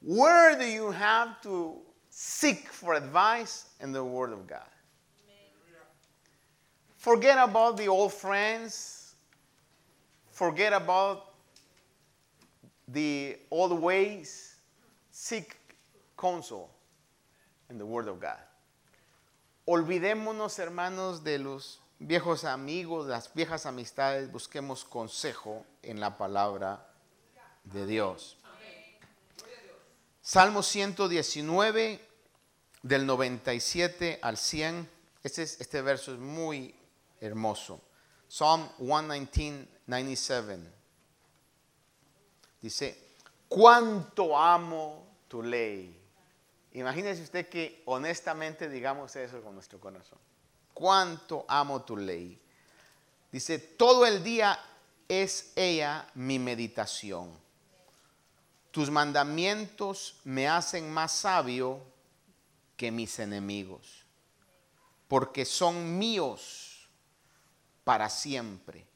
Where 0.00 0.56
do 0.56 0.64
you 0.64 0.92
have 0.92 1.42
to 1.42 1.76
seek 2.08 2.70
for 2.70 2.94
advice? 2.94 3.66
In 3.80 3.92
the 3.92 4.02
Word 4.02 4.32
of 4.32 4.46
God. 4.46 4.60
Forget 6.96 7.36
about 7.36 7.76
the 7.76 7.88
old 7.88 8.14
friends. 8.14 9.03
Forget 10.34 10.72
about 10.72 11.32
the 12.92 13.38
old 13.50 13.80
ways. 13.80 14.56
Seek 15.10 15.56
console 16.16 16.68
in 17.70 17.78
the 17.78 17.84
Word 17.86 18.08
of 18.08 18.20
God. 18.20 18.38
Olvidémonos, 19.66 20.58
hermanos, 20.58 21.22
de 21.24 21.38
los 21.38 21.78
viejos 22.00 22.44
amigos, 22.44 23.06
las 23.06 23.32
viejas 23.32 23.64
amistades, 23.64 24.30
busquemos 24.30 24.84
consejo 24.84 25.64
en 25.82 26.00
la 26.00 26.18
palabra 26.18 26.84
de 27.64 27.86
Dios. 27.86 28.36
Salmo 30.20 30.62
119, 30.62 32.00
del 32.82 33.06
97 33.06 34.18
al 34.20 34.36
100. 34.36 34.88
Este, 35.22 35.42
es- 35.44 35.60
este 35.60 35.80
verso 35.80 36.12
es 36.12 36.18
muy 36.18 36.74
hermoso. 37.20 37.80
Psalm 38.28 38.68
119, 38.78 39.68
97. 39.86 40.58
Dice, 42.60 42.98
cuánto 43.48 44.36
amo 44.38 45.06
tu 45.28 45.42
ley. 45.42 46.00
Imagínese 46.72 47.22
usted 47.22 47.48
que 47.48 47.82
honestamente 47.86 48.68
digamos 48.68 49.14
eso 49.16 49.42
con 49.42 49.54
nuestro 49.54 49.78
corazón. 49.78 50.18
Cuánto 50.72 51.44
amo 51.46 51.82
tu 51.82 51.96
ley. 51.96 52.40
Dice, 53.30 53.58
todo 53.58 54.06
el 54.06 54.24
día 54.24 54.58
es 55.08 55.52
ella 55.56 56.08
mi 56.14 56.38
meditación. 56.38 57.36
Tus 58.70 58.90
mandamientos 58.90 60.20
me 60.24 60.48
hacen 60.48 60.90
más 60.92 61.12
sabio 61.12 61.80
que 62.76 62.90
mis 62.90 63.18
enemigos, 63.18 64.04
porque 65.06 65.44
son 65.44 65.96
míos 65.96 66.88
para 67.84 68.08
siempre. 68.08 68.86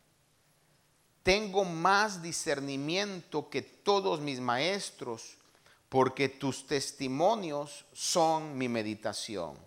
Tengo 1.28 1.62
más 1.62 2.23
discernimiento 2.23 3.50
que 3.50 3.61
todos 3.61 4.18
mis 4.18 4.40
maestros, 4.40 5.37
porque 5.90 6.30
tus 6.30 6.66
testimonios 6.66 7.85
son 7.92 8.56
mi 8.56 8.66
meditación. 8.66 9.58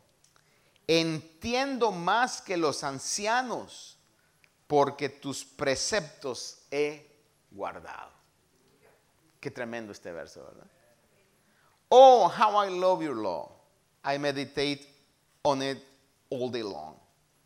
Entiendo 0.88 1.92
más 1.92 2.42
que 2.42 2.58
los 2.58 2.84
ancianos, 2.84 4.00
porque 4.66 5.08
tus 5.08 5.46
preceptos 5.46 6.64
he 6.72 7.06
guardado. 7.52 8.12
Qué 9.40 9.52
tremendo 9.52 9.92
este 9.92 10.12
verso, 10.12 10.44
¿verdad? 10.44 10.68
Oh, 11.90 12.28
how 12.28 12.66
I 12.66 12.72
love 12.72 13.04
your 13.04 13.18
law. 13.18 13.52
I 14.04 14.18
meditate 14.18 14.88
on 15.44 15.62
it 15.62 15.78
all 16.32 16.50
day 16.50 16.64
long. 16.64 16.96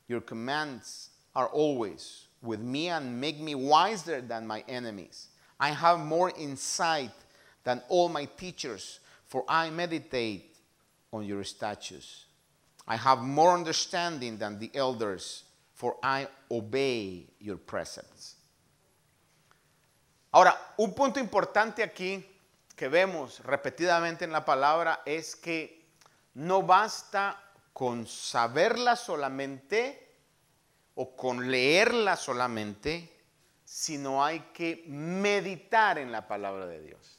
Your 0.07 0.24
commands 0.24 1.12
are 1.34 1.50
always 1.50 2.25
with 2.45 2.59
me 2.59 2.89
and 2.89 3.19
make 3.19 3.39
me 3.39 3.55
wiser 3.55 4.21
than 4.21 4.45
my 4.45 4.63
enemies. 4.67 5.29
I 5.59 5.69
have 5.69 5.99
more 5.99 6.31
insight 6.37 7.11
than 7.63 7.81
all 7.89 8.09
my 8.09 8.25
teachers, 8.25 8.99
for 9.25 9.43
I 9.47 9.69
meditate 9.69 10.55
on 11.11 11.25
your 11.25 11.43
statutes. 11.43 12.25
I 12.87 12.97
have 12.97 13.19
more 13.19 13.53
understanding 13.53 14.37
than 14.37 14.59
the 14.59 14.69
elders, 14.75 15.43
for 15.73 15.95
I 16.03 16.27
obey 16.51 17.25
your 17.39 17.57
precepts. 17.57 18.35
Ahora, 20.31 20.53
un 20.77 20.93
punto 20.93 21.19
importante 21.19 21.81
aquí 21.81 22.23
que 22.75 22.89
vemos 22.89 23.39
repetidamente 23.39 24.25
en 24.25 24.31
la 24.31 24.43
palabra 24.43 25.01
es 25.05 25.35
que 25.35 25.85
no 26.33 26.61
basta 26.61 27.39
con 27.71 28.05
saberla 28.05 28.95
solamente 28.97 30.04
o 30.95 31.15
con 31.15 31.51
leerla 31.51 32.15
solamente, 32.15 33.09
sino 33.63 34.23
hay 34.23 34.51
que 34.53 34.85
meditar 34.87 35.97
en 35.97 36.11
la 36.11 36.27
palabra 36.27 36.67
de 36.67 36.81
Dios. 36.81 37.17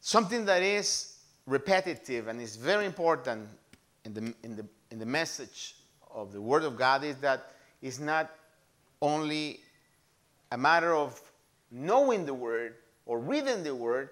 Something 0.00 0.44
that 0.44 0.62
is 0.62 1.18
repetitive 1.46 2.28
and 2.28 2.40
is 2.40 2.56
very 2.56 2.84
important 2.84 3.48
in 4.04 4.14
the, 4.14 4.34
in 4.42 4.56
the, 4.56 4.66
in 4.90 4.98
the 4.98 5.06
message 5.06 5.76
of 6.14 6.32
the 6.32 6.40
Word 6.40 6.64
of 6.64 6.76
God 6.76 7.04
is 7.04 7.16
that 7.16 7.52
it's 7.80 7.98
not 7.98 8.30
only 9.00 9.60
a 10.52 10.58
matter 10.58 10.94
of 10.94 11.20
knowing 11.70 12.24
the 12.26 12.34
Word 12.34 12.74
or 13.06 13.18
reading 13.18 13.62
the 13.62 13.74
Word, 13.74 14.10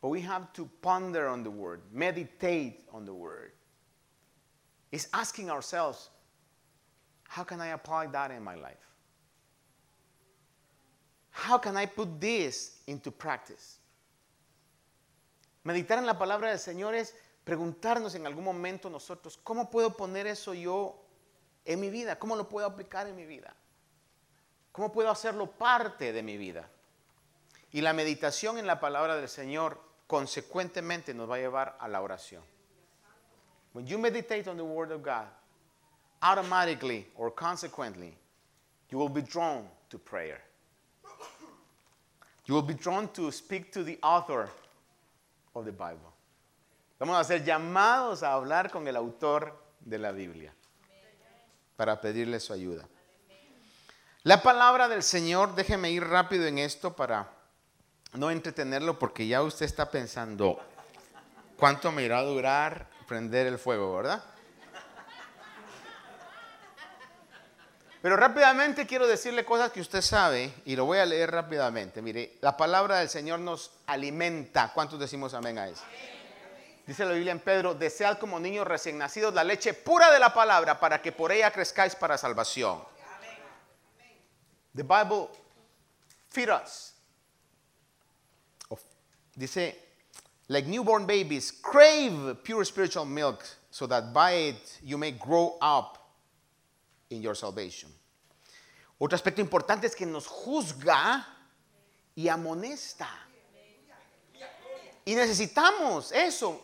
but 0.00 0.08
we 0.08 0.20
have 0.20 0.52
to 0.54 0.68
ponder 0.82 1.28
on 1.28 1.42
the 1.42 1.50
Word, 1.50 1.80
meditate 1.92 2.84
on 2.92 3.04
the 3.04 3.14
Word. 3.14 3.52
It's 4.92 5.08
asking 5.12 5.50
ourselves, 5.50 6.10
how 7.28 7.44
can 7.44 7.60
I 7.60 7.68
apply 7.68 8.06
that 8.08 8.30
in 8.30 8.42
my 8.42 8.54
life? 8.54 8.86
How 11.30 11.58
can 11.58 11.76
I 11.76 11.86
put 11.86 12.20
this 12.20 12.82
into 12.86 13.10
practice? 13.10 13.78
Meditar 15.64 15.98
en 15.98 16.06
la 16.06 16.16
palabra 16.16 16.48
del 16.48 16.58
Señor 16.58 16.94
es 16.94 17.14
preguntarnos 17.44 18.14
en 18.14 18.26
algún 18.26 18.44
momento 18.44 18.88
nosotros, 18.88 19.38
¿cómo 19.42 19.70
puedo 19.70 19.96
poner 19.96 20.26
eso 20.26 20.54
yo 20.54 21.04
en 21.64 21.80
mi 21.80 21.90
vida? 21.90 22.18
¿Cómo 22.18 22.36
lo 22.36 22.48
puedo 22.48 22.66
aplicar 22.66 23.06
en 23.06 23.16
mi 23.16 23.26
vida? 23.26 23.54
¿Cómo 24.72 24.92
puedo 24.92 25.10
hacerlo 25.10 25.50
parte 25.50 26.12
de 26.12 26.22
mi 26.22 26.36
vida? 26.36 26.68
Y 27.72 27.80
la 27.80 27.92
meditación 27.92 28.58
en 28.58 28.66
la 28.66 28.80
palabra 28.80 29.16
del 29.16 29.28
Señor 29.28 29.80
consecuentemente 30.06 31.12
nos 31.14 31.28
va 31.30 31.36
a 31.36 31.38
llevar 31.38 31.76
a 31.80 31.88
la 31.88 32.00
oración. 32.00 32.42
When 33.72 33.86
you 33.86 33.98
meditate 33.98 34.48
on 34.48 34.56
the 34.56 34.62
Word 34.62 34.92
of 34.92 35.02
God, 35.02 35.26
automatically 36.22 37.06
or 37.16 37.30
consequently, 37.30 38.16
you 38.90 38.98
will 38.98 39.08
be 39.08 39.22
drawn 39.22 39.64
to 39.90 39.98
prayer. 39.98 40.40
You 42.46 42.54
will 42.54 42.62
be 42.62 42.74
drawn 42.74 43.08
to 43.14 43.32
speak 43.32 43.72
to 43.72 43.82
the 43.82 43.98
author 44.02 44.48
of 45.54 45.64
the 45.64 45.72
Bible. 45.72 46.12
Vamos 46.98 47.18
a 47.18 47.24
ser 47.24 47.44
llamados 47.44 48.22
a 48.22 48.32
hablar 48.32 48.70
con 48.70 48.86
el 48.86 48.96
autor 48.96 49.52
de 49.80 49.98
la 49.98 50.12
Biblia 50.12 50.52
para 51.76 52.00
pedirle 52.00 52.40
su 52.40 52.52
ayuda. 52.52 52.88
La 54.22 54.42
palabra 54.42 54.88
del 54.88 55.02
Señor, 55.02 55.54
déjeme 55.54 55.90
ir 55.90 56.04
rápido 56.04 56.46
en 56.46 56.58
esto 56.58 56.96
para 56.96 57.30
no 58.14 58.30
entretenerlo 58.30 58.98
porque 58.98 59.26
ya 59.26 59.42
usted 59.42 59.66
está 59.66 59.90
pensando 59.90 60.58
cuánto 61.56 61.92
me 61.92 62.02
irá 62.02 62.18
a 62.18 62.22
durar 62.22 62.88
prender 63.06 63.46
el 63.46 63.58
fuego, 63.58 63.94
¿verdad? 63.94 64.24
Pero 68.02 68.16
rápidamente 68.16 68.86
quiero 68.86 69.06
decirle 69.06 69.44
cosas 69.44 69.72
que 69.72 69.80
usted 69.80 70.00
sabe 70.00 70.52
y 70.64 70.76
lo 70.76 70.84
voy 70.84 70.98
a 70.98 71.06
leer 71.06 71.30
rápidamente. 71.30 72.02
Mire, 72.02 72.36
la 72.40 72.56
palabra 72.56 72.98
del 72.98 73.08
Señor 73.08 73.40
nos 73.40 73.70
alimenta. 73.86 74.72
¿Cuántos 74.72 75.00
decimos 75.00 75.34
amén 75.34 75.58
a 75.58 75.68
eso? 75.68 75.82
Dice 76.86 77.04
la 77.04 77.12
Biblia 77.12 77.32
en 77.32 77.40
Pedro, 77.40 77.74
desead 77.74 78.18
como 78.18 78.38
niños 78.38 78.66
recién 78.66 78.96
nacidos 78.96 79.34
la 79.34 79.42
leche 79.42 79.74
pura 79.74 80.12
de 80.12 80.20
la 80.20 80.32
palabra 80.32 80.78
para 80.78 81.02
que 81.02 81.10
por 81.10 81.32
ella 81.32 81.50
crezcáis 81.50 81.96
para 81.96 82.16
salvación. 82.16 82.80
The 84.74 84.82
Bible 84.82 85.28
feed 86.28 86.50
us. 86.50 86.92
Dice, 89.34 89.76
like 90.48 90.68
newborn 90.68 91.06
babies, 91.06 91.50
crave 91.50 92.36
pure 92.44 92.64
spiritual 92.64 93.04
milk 93.04 93.42
so 93.70 93.86
that 93.86 94.12
by 94.12 94.32
it 94.32 94.78
you 94.82 94.96
may 94.96 95.10
grow 95.10 95.58
up 95.60 96.05
in 97.10 97.22
your 97.22 97.36
salvation. 97.36 97.92
Otro 98.98 99.14
aspecto 99.14 99.40
importante 99.40 99.86
es 99.86 99.94
que 99.94 100.06
nos 100.06 100.26
juzga 100.26 101.26
y 102.14 102.28
amonesta. 102.28 103.08
Y 105.04 105.14
necesitamos 105.14 106.12
eso. 106.12 106.62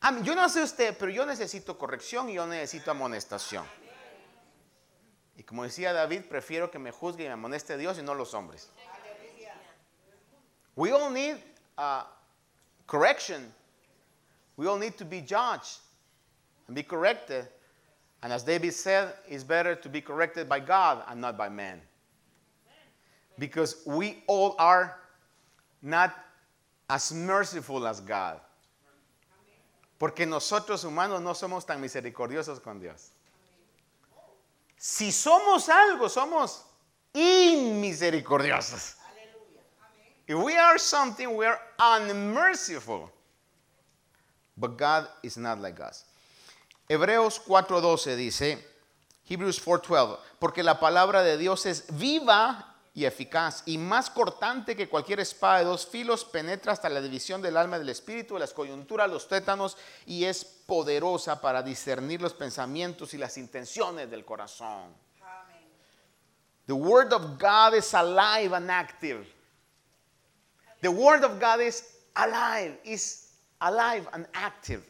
A 0.00 0.10
mí, 0.10 0.22
yo 0.22 0.34
no 0.34 0.48
sé 0.48 0.62
usted, 0.62 0.96
pero 0.96 1.10
yo 1.10 1.26
necesito 1.26 1.76
corrección 1.76 2.28
y 2.30 2.34
yo 2.34 2.46
necesito 2.46 2.90
amonestación. 2.90 3.64
Y 5.36 5.42
como 5.44 5.64
decía 5.64 5.92
David, 5.92 6.24
prefiero 6.28 6.70
que 6.70 6.78
me 6.78 6.90
juzgue 6.90 7.24
y 7.24 7.26
me 7.26 7.34
amoneste 7.34 7.76
Dios 7.76 7.98
y 7.98 8.02
no 8.02 8.14
los 8.14 8.34
hombres. 8.34 8.70
We 10.74 10.92
all 10.92 11.10
need 11.10 11.36
uh, 11.76 12.04
correction. 12.86 13.52
We 14.56 14.66
all 14.66 14.78
need 14.78 14.96
to 14.96 15.04
be 15.04 15.20
judged 15.20 15.80
and 16.66 16.74
be 16.74 16.82
corrected. 16.82 17.48
And 18.22 18.32
as 18.32 18.42
David 18.42 18.74
said, 18.74 19.14
it's 19.28 19.44
better 19.44 19.74
to 19.76 19.88
be 19.88 20.00
corrected 20.00 20.48
by 20.48 20.60
God 20.60 21.04
and 21.08 21.20
not 21.20 21.38
by 21.38 21.48
man. 21.48 21.80
Because 23.38 23.82
we 23.86 24.24
all 24.26 24.56
are 24.58 24.98
not 25.80 26.14
as 26.90 27.12
merciful 27.12 27.86
as 27.86 28.00
God. 28.00 28.40
Porque 29.98 30.26
nosotros 30.26 30.84
humanos 30.84 31.20
no 31.20 31.32
somos 31.32 31.66
tan 31.66 31.80
misericordiosos 31.80 32.62
con 32.62 32.80
Dios. 32.80 33.10
Si 34.76 35.10
somos 35.10 35.68
algo, 35.68 36.08
somos 36.08 36.62
inmisericordiosos. 37.14 38.94
If 40.26 40.36
we 40.36 40.56
are 40.56 40.78
something, 40.78 41.36
we 41.36 41.46
are 41.46 41.60
unmerciful. 41.78 43.10
But 44.56 44.76
God 44.76 45.08
is 45.22 45.36
not 45.36 45.60
like 45.60 45.80
us. 45.80 46.04
Hebreos 46.88 47.42
4:12 47.46 48.16
dice, 48.16 48.66
Hebrews 49.28 49.64
4:12, 49.64 50.18
porque 50.38 50.62
la 50.62 50.80
palabra 50.80 51.22
de 51.22 51.36
Dios 51.36 51.66
es 51.66 51.84
viva 51.98 52.76
y 52.94 53.04
eficaz, 53.04 53.62
y 53.66 53.76
más 53.78 54.10
cortante 54.10 54.74
que 54.74 54.88
cualquier 54.88 55.20
espada 55.20 55.58
de 55.58 55.66
dos 55.66 55.86
filos, 55.86 56.24
penetra 56.24 56.72
hasta 56.72 56.88
la 56.88 57.00
división 57.00 57.42
del 57.42 57.56
alma 57.56 57.76
y 57.76 57.80
del 57.80 57.90
espíritu, 57.90 58.38
las 58.38 58.54
coyunturas, 58.54 59.08
los 59.10 59.28
tétanos, 59.28 59.76
y 60.06 60.24
es 60.24 60.44
poderosa 60.44 61.40
para 61.40 61.62
discernir 61.62 62.22
los 62.22 62.34
pensamientos 62.34 63.14
y 63.14 63.18
las 63.18 63.36
intenciones 63.36 64.10
del 64.10 64.24
corazón. 64.24 64.94
The 66.66 66.74
word 66.74 67.12
of 67.12 67.38
God 67.38 67.74
is 67.74 67.94
alive 67.94 68.54
and 68.54 68.70
active. 68.70 69.26
The 70.80 70.88
word 70.88 71.24
of 71.24 71.40
God 71.40 71.60
is 71.60 71.84
alive, 72.14 72.78
is 72.84 73.30
alive 73.60 74.08
and 74.12 74.26
active. 74.32 74.82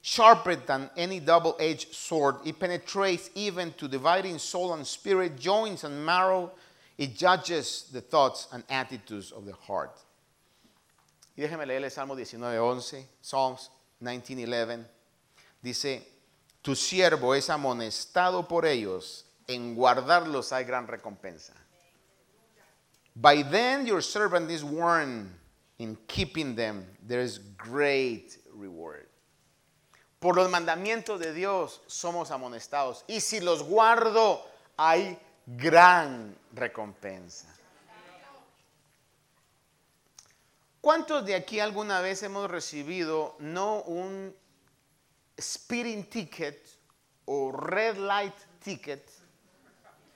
Sharper 0.00 0.56
than 0.56 0.90
any 0.96 1.20
double 1.20 1.56
edged 1.58 1.94
sword, 1.94 2.36
it 2.44 2.58
penetrates 2.58 3.30
even 3.34 3.72
to 3.74 3.88
dividing 3.88 4.38
soul 4.38 4.74
and 4.74 4.86
spirit, 4.86 5.38
joints 5.38 5.84
and 5.84 6.04
marrow. 6.04 6.52
It 6.96 7.16
judges 7.16 7.88
the 7.92 8.00
thoughts 8.00 8.48
and 8.52 8.64
attitudes 8.68 9.32
of 9.32 9.44
the 9.44 9.52
heart. 9.52 9.98
Y 11.36 11.44
déjeme 11.44 11.66
leer 11.66 11.84
el 11.84 11.90
Salmo 11.90 12.14
19:11, 12.14 13.04
Psalms 13.20 13.70
19:11. 14.02 14.84
Dice: 15.62 16.02
Tu 16.62 16.74
siervo 16.74 17.36
es 17.36 17.48
amonestado 17.48 18.48
por 18.48 18.64
ellos, 18.64 19.24
en 19.46 19.74
guardarlos 19.74 20.52
hay 20.52 20.64
gran 20.64 20.86
recompensa. 20.86 21.52
By 23.14 23.42
then 23.42 23.86
your 23.86 24.00
servant 24.00 24.50
is 24.50 24.62
warned, 24.62 25.30
in 25.78 25.96
keeping 26.06 26.54
them 26.54 26.86
there 27.02 27.20
is 27.20 27.38
great 27.38 28.38
reward. 28.52 29.07
Por 30.18 30.36
los 30.36 30.50
mandamientos 30.50 31.20
de 31.20 31.32
Dios 31.32 31.80
somos 31.86 32.30
amonestados. 32.30 33.04
Y 33.06 33.20
si 33.20 33.40
los 33.40 33.62
guardo, 33.62 34.44
hay 34.76 35.18
gran 35.46 36.36
recompensa. 36.52 37.46
¿Cuántos 40.80 41.24
de 41.24 41.34
aquí 41.34 41.60
alguna 41.60 42.00
vez 42.00 42.22
hemos 42.22 42.50
recibido 42.50 43.36
no 43.40 43.82
un 43.82 44.34
speeding 45.40 46.04
ticket 46.04 46.66
o 47.26 47.52
red 47.52 47.96
light 47.98 48.34
ticket, 48.62 49.08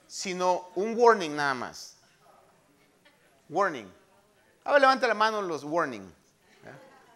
sino 0.07 0.69
un 0.75 0.95
warning 0.97 1.35
nada 1.35 1.53
más? 1.53 1.97
Warning. 3.49 3.91
Ahora 4.63 4.79
levanta 4.79 5.07
la 5.07 5.13
mano 5.13 5.41
los 5.41 5.63
warning. 5.63 6.11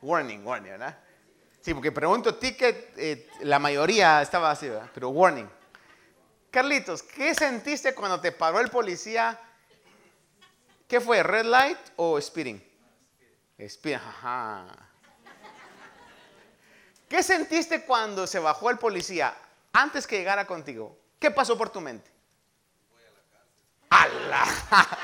Warning, 0.01 0.45
warning, 0.45 0.71
¿verdad? 0.71 1.06
Sí, 1.67 1.73
porque 1.73 1.91
pregunto 1.91 2.33
ticket, 2.35 2.93
eh, 2.95 3.29
la 3.41 3.59
mayoría 3.59 4.21
estaba 4.21 4.51
así, 4.51 4.69
¿verdad? 4.69 4.89
Pero 4.93 5.09
warning. 5.09 5.49
Carlitos, 6.49 7.03
¿qué 7.03 7.35
sentiste 7.35 7.93
cuando 7.93 8.21
te 8.21 8.31
paró 8.31 8.61
el 8.61 8.69
policía? 8.69 9.37
¿Qué 10.87 11.01
fue, 11.01 11.21
red 11.23 11.43
light 11.43 11.77
o 11.97 12.21
speeding? 12.21 12.63
Speeding, 13.67 13.99
ajá. 13.99 14.65
¿Qué 17.09 17.21
sentiste 17.21 17.83
cuando 17.83 18.25
se 18.27 18.39
bajó 18.39 18.69
el 18.69 18.77
policía 18.77 19.35
antes 19.73 20.07
que 20.07 20.19
llegara 20.19 20.47
contigo? 20.47 20.97
¿Qué 21.19 21.31
pasó 21.31 21.57
por 21.57 21.69
tu 21.69 21.81
mente? 21.81 22.09
Voy 22.93 23.01
a 23.99 24.07
la 24.29 24.39
cárcel. 24.39 24.97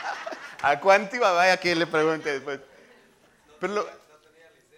¿A 0.62 0.80
cuánto 0.80 1.18
iba? 1.18 1.30
Vaya 1.34 1.58
que 1.58 1.76
le 1.76 1.88
pregunte 1.88 2.32
después. 2.32 2.62
Pero 3.60 3.86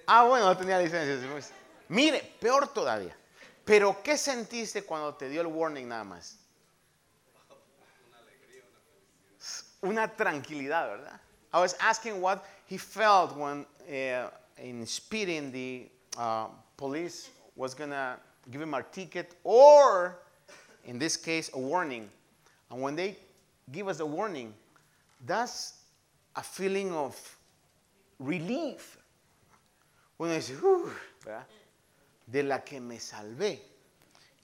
ah, 0.07 0.23
bueno, 0.23 0.47
no 0.47 0.57
tenía 0.57 0.79
licencia. 0.79 1.63
Mire, 1.89 2.21
peor 2.39 2.67
todavía. 2.67 3.15
Pero 3.63 4.01
¿qué 4.03 4.17
sentiste 4.17 4.83
cuando 4.83 5.15
te 5.15 5.27
dio 5.27 5.41
el 5.41 5.47
warning 5.47 5.87
nada 5.87 6.03
más? 6.03 6.37
Una 9.81 10.07
tranquilidad, 10.07 10.87
¿verdad? 10.87 11.19
I 11.53 11.59
was 11.59 11.75
asking 11.79 12.21
what 12.21 12.43
he 12.67 12.77
felt 12.77 13.35
when 13.35 13.65
uh, 13.87 14.29
in 14.57 14.85
speeding 14.85 15.51
the 15.51 15.89
uh, 16.17 16.47
police 16.75 17.29
was 17.55 17.73
gonna 17.73 18.17
give 18.51 18.61
him 18.61 18.73
a 18.73 18.83
ticket 18.83 19.35
or 19.43 20.19
in 20.85 20.99
this 20.99 21.17
case 21.17 21.49
a 21.53 21.59
warning. 21.59 22.09
And 22.69 22.81
when 22.81 22.95
they 22.95 23.17
give 23.71 23.87
us 23.87 23.99
a 23.99 24.05
warning, 24.05 24.53
that's 25.25 25.73
a 26.35 26.43
feeling 26.43 26.91
of 26.91 27.15
relief. 28.19 28.97
Uno 30.19 30.33
dice, 30.33 30.53
¿verdad? 31.23 31.45
De 32.25 32.43
la 32.43 32.63
que 32.63 32.79
me 32.79 32.99
salvé. 32.99 33.65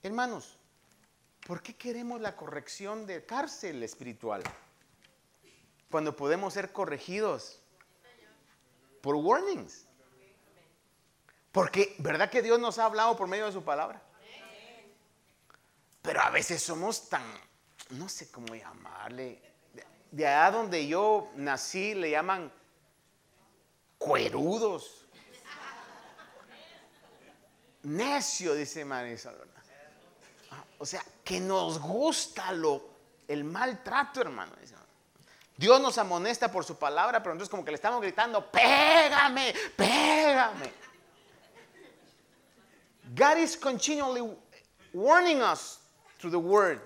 Hermanos, 0.03 0.57
¿por 1.45 1.61
qué 1.61 1.75
queremos 1.75 2.21
la 2.21 2.35
corrección 2.35 3.05
de 3.05 3.25
cárcel 3.25 3.83
espiritual? 3.83 4.43
Cuando 5.89 6.15
podemos 6.15 6.53
ser 6.53 6.71
corregidos 6.71 7.59
por 9.01 9.15
warnings. 9.15 9.85
Porque, 11.51 11.95
¿verdad 11.97 12.29
que 12.29 12.41
Dios 12.41 12.59
nos 12.59 12.79
ha 12.79 12.85
hablado 12.85 13.17
por 13.17 13.27
medio 13.27 13.45
de 13.45 13.51
su 13.51 13.63
palabra? 13.63 14.01
Pero 16.01 16.21
a 16.21 16.29
veces 16.29 16.63
somos 16.63 17.09
tan, 17.09 17.23
no 17.91 18.07
sé 18.09 18.31
cómo 18.31 18.55
llamarle, 18.55 19.41
de 20.11 20.27
allá 20.27 20.51
donde 20.51 20.87
yo 20.87 21.29
nací 21.35 21.93
le 21.93 22.11
llaman 22.11 22.51
cuerudos 23.97 25.00
necio, 27.83 28.53
dice 28.53 28.85
Marisol. 28.85 29.35
Ah, 30.51 30.63
o 30.79 30.85
sea, 30.85 31.03
que 31.23 31.39
nos 31.39 31.79
gusta 31.79 32.51
lo, 32.51 32.89
el 33.27 33.43
maltrato, 33.43 34.21
hermano. 34.21 34.51
Dios 35.57 35.79
nos 35.79 35.97
amonesta 35.99 36.51
por 36.51 36.65
su 36.65 36.75
palabra, 36.75 37.21
pero 37.21 37.33
entonces 37.33 37.49
como 37.49 37.63
que 37.63 37.69
le 37.69 37.75
estamos 37.75 38.01
gritando, 38.01 38.49
pégame, 38.49 39.53
pégame. 39.77 40.73
God 43.15 43.37
is 43.37 43.55
continually 43.55 44.27
warning 44.93 45.41
us 45.41 45.79
through 46.17 46.31
the 46.31 46.39
word. 46.39 46.79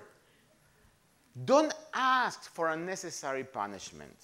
Don't 1.44 1.72
ask 1.94 2.52
for 2.52 2.68
unnecessary 2.68 3.44
punishment. 3.44 4.16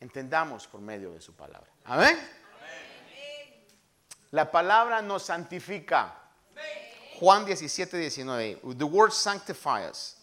Entendamos 0.00 0.66
por 0.66 0.80
medio 0.80 1.12
de 1.12 1.20
su 1.20 1.32
palabra. 1.32 1.68
Amén. 1.84 2.16
La 4.32 4.50
palabra 4.50 5.02
nos 5.02 5.24
santifica. 5.24 6.12
Juan 7.18 7.44
17, 7.44 7.98
19. 7.98 8.60
The 8.76 8.84
word 8.86 9.12
sanctifies. 9.12 10.16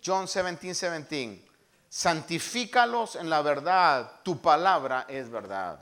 John 0.00 0.26
17, 0.26 0.58
17. 0.60 1.42
Santifícalos 1.88 3.16
en 3.16 3.28
la 3.28 3.42
verdad. 3.42 4.22
Tu 4.24 4.40
palabra 4.40 5.06
es 5.08 5.28
verdad. 5.28 5.78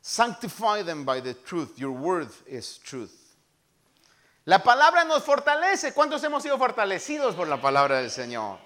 Sanctify 0.00 0.82
them 0.82 1.04
by 1.04 1.20
the 1.20 1.34
truth. 1.34 1.78
Your 1.78 1.90
word 1.90 2.28
is 2.46 2.78
truth. 2.78 3.12
La 4.46 4.58
palabra 4.58 5.04
nos 5.04 5.22
fortalece. 5.22 5.92
¿Cuántos 5.92 6.22
hemos 6.22 6.42
sido 6.42 6.58
fortalecidos 6.58 7.34
por 7.34 7.48
la 7.48 7.60
palabra 7.60 8.00
del 8.00 8.10
Señor? 8.10 8.58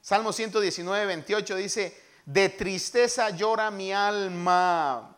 Salmo 0.00 0.32
119, 0.32 1.06
28 1.06 1.56
dice, 1.56 2.02
de 2.26 2.48
tristeza 2.48 3.30
llora 3.30 3.70
mi 3.70 3.92
alma 3.92 5.12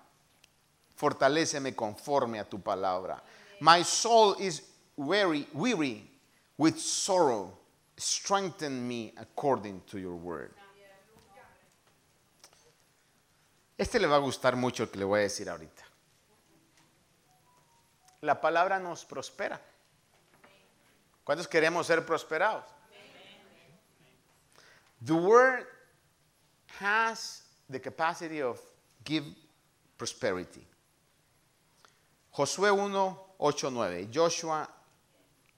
fortaléceme 1.05 1.75
conforme 1.75 2.39
a 2.39 2.45
tu 2.45 2.59
palabra. 2.59 3.23
My 3.61 3.85
soul 3.85 4.37
is 4.39 4.63
weary, 4.97 5.47
weary 5.53 6.09
with 6.57 6.79
sorrow. 6.79 7.59
Strengthen 7.97 8.89
me 8.89 9.13
according 9.19 9.83
to 9.87 9.99
your 9.99 10.17
word. 10.17 10.55
Este 13.77 13.99
le 13.99 14.07
va 14.07 14.17
a 14.17 14.21
gustar 14.21 14.57
mucho 14.57 14.91
que 14.91 14.99
le 14.99 15.05
voy 15.05 15.21
a 15.21 15.23
decir 15.25 15.49
ahorita. 15.49 15.83
La 18.23 18.41
palabra 18.41 18.79
nos 18.79 19.05
prospera. 19.05 19.61
¿Cuántos 21.23 21.47
queremos 21.47 21.87
ser 21.87 22.07
prosperados? 22.07 22.65
The 25.03 25.15
word 25.15 25.67
has 26.81 27.43
the 27.69 27.79
capacity 27.79 28.41
of 28.41 28.59
give 29.05 29.25
prosperity. 29.99 30.67
Josué 32.35 32.73
1, 32.73 33.35
8, 33.39 33.71
9. 33.71 34.09
Joshua 34.13 34.69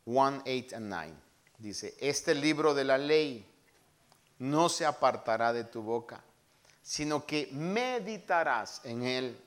1, 0.05 0.43
8 0.45 0.77
and 0.77 0.89
9. 0.91 1.15
Dice, 1.57 1.97
este 1.99 2.35
libro 2.35 2.75
de 2.75 2.85
la 2.85 2.99
ley 2.99 3.47
no 4.41 4.69
se 4.69 4.85
apartará 4.85 5.55
de 5.55 5.65
tu 5.65 5.81
boca, 5.81 6.23
sino 6.83 7.25
que 7.25 7.49
meditarás 7.53 8.83
en 8.85 9.05
él 9.05 9.41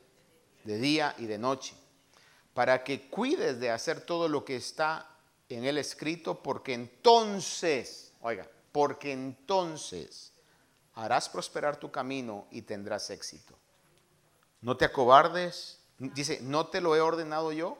de 0.63 0.79
día 0.79 1.13
y 1.19 1.27
de 1.27 1.37
noche, 1.37 1.75
para 2.55 2.83
que 2.83 3.09
cuides 3.09 3.59
de 3.59 3.69
hacer 3.69 4.01
todo 4.01 4.27
lo 4.27 4.43
que 4.43 4.55
está 4.55 5.07
en 5.49 5.65
él 5.65 5.77
escrito, 5.77 6.41
porque 6.41 6.73
entonces, 6.73 8.11
oiga, 8.21 8.47
porque 8.71 9.11
entonces 9.11 10.33
harás 10.95 11.29
prosperar 11.29 11.77
tu 11.77 11.91
camino 11.91 12.47
y 12.49 12.63
tendrás 12.63 13.11
éxito. 13.11 13.53
No 14.61 14.75
te 14.75 14.85
acobardes 14.85 15.78
Dice, 15.99 16.39
¿no 16.41 16.67
te 16.67 16.81
lo 16.81 16.95
he 16.95 17.01
ordenado 17.01 17.51
yo? 17.51 17.77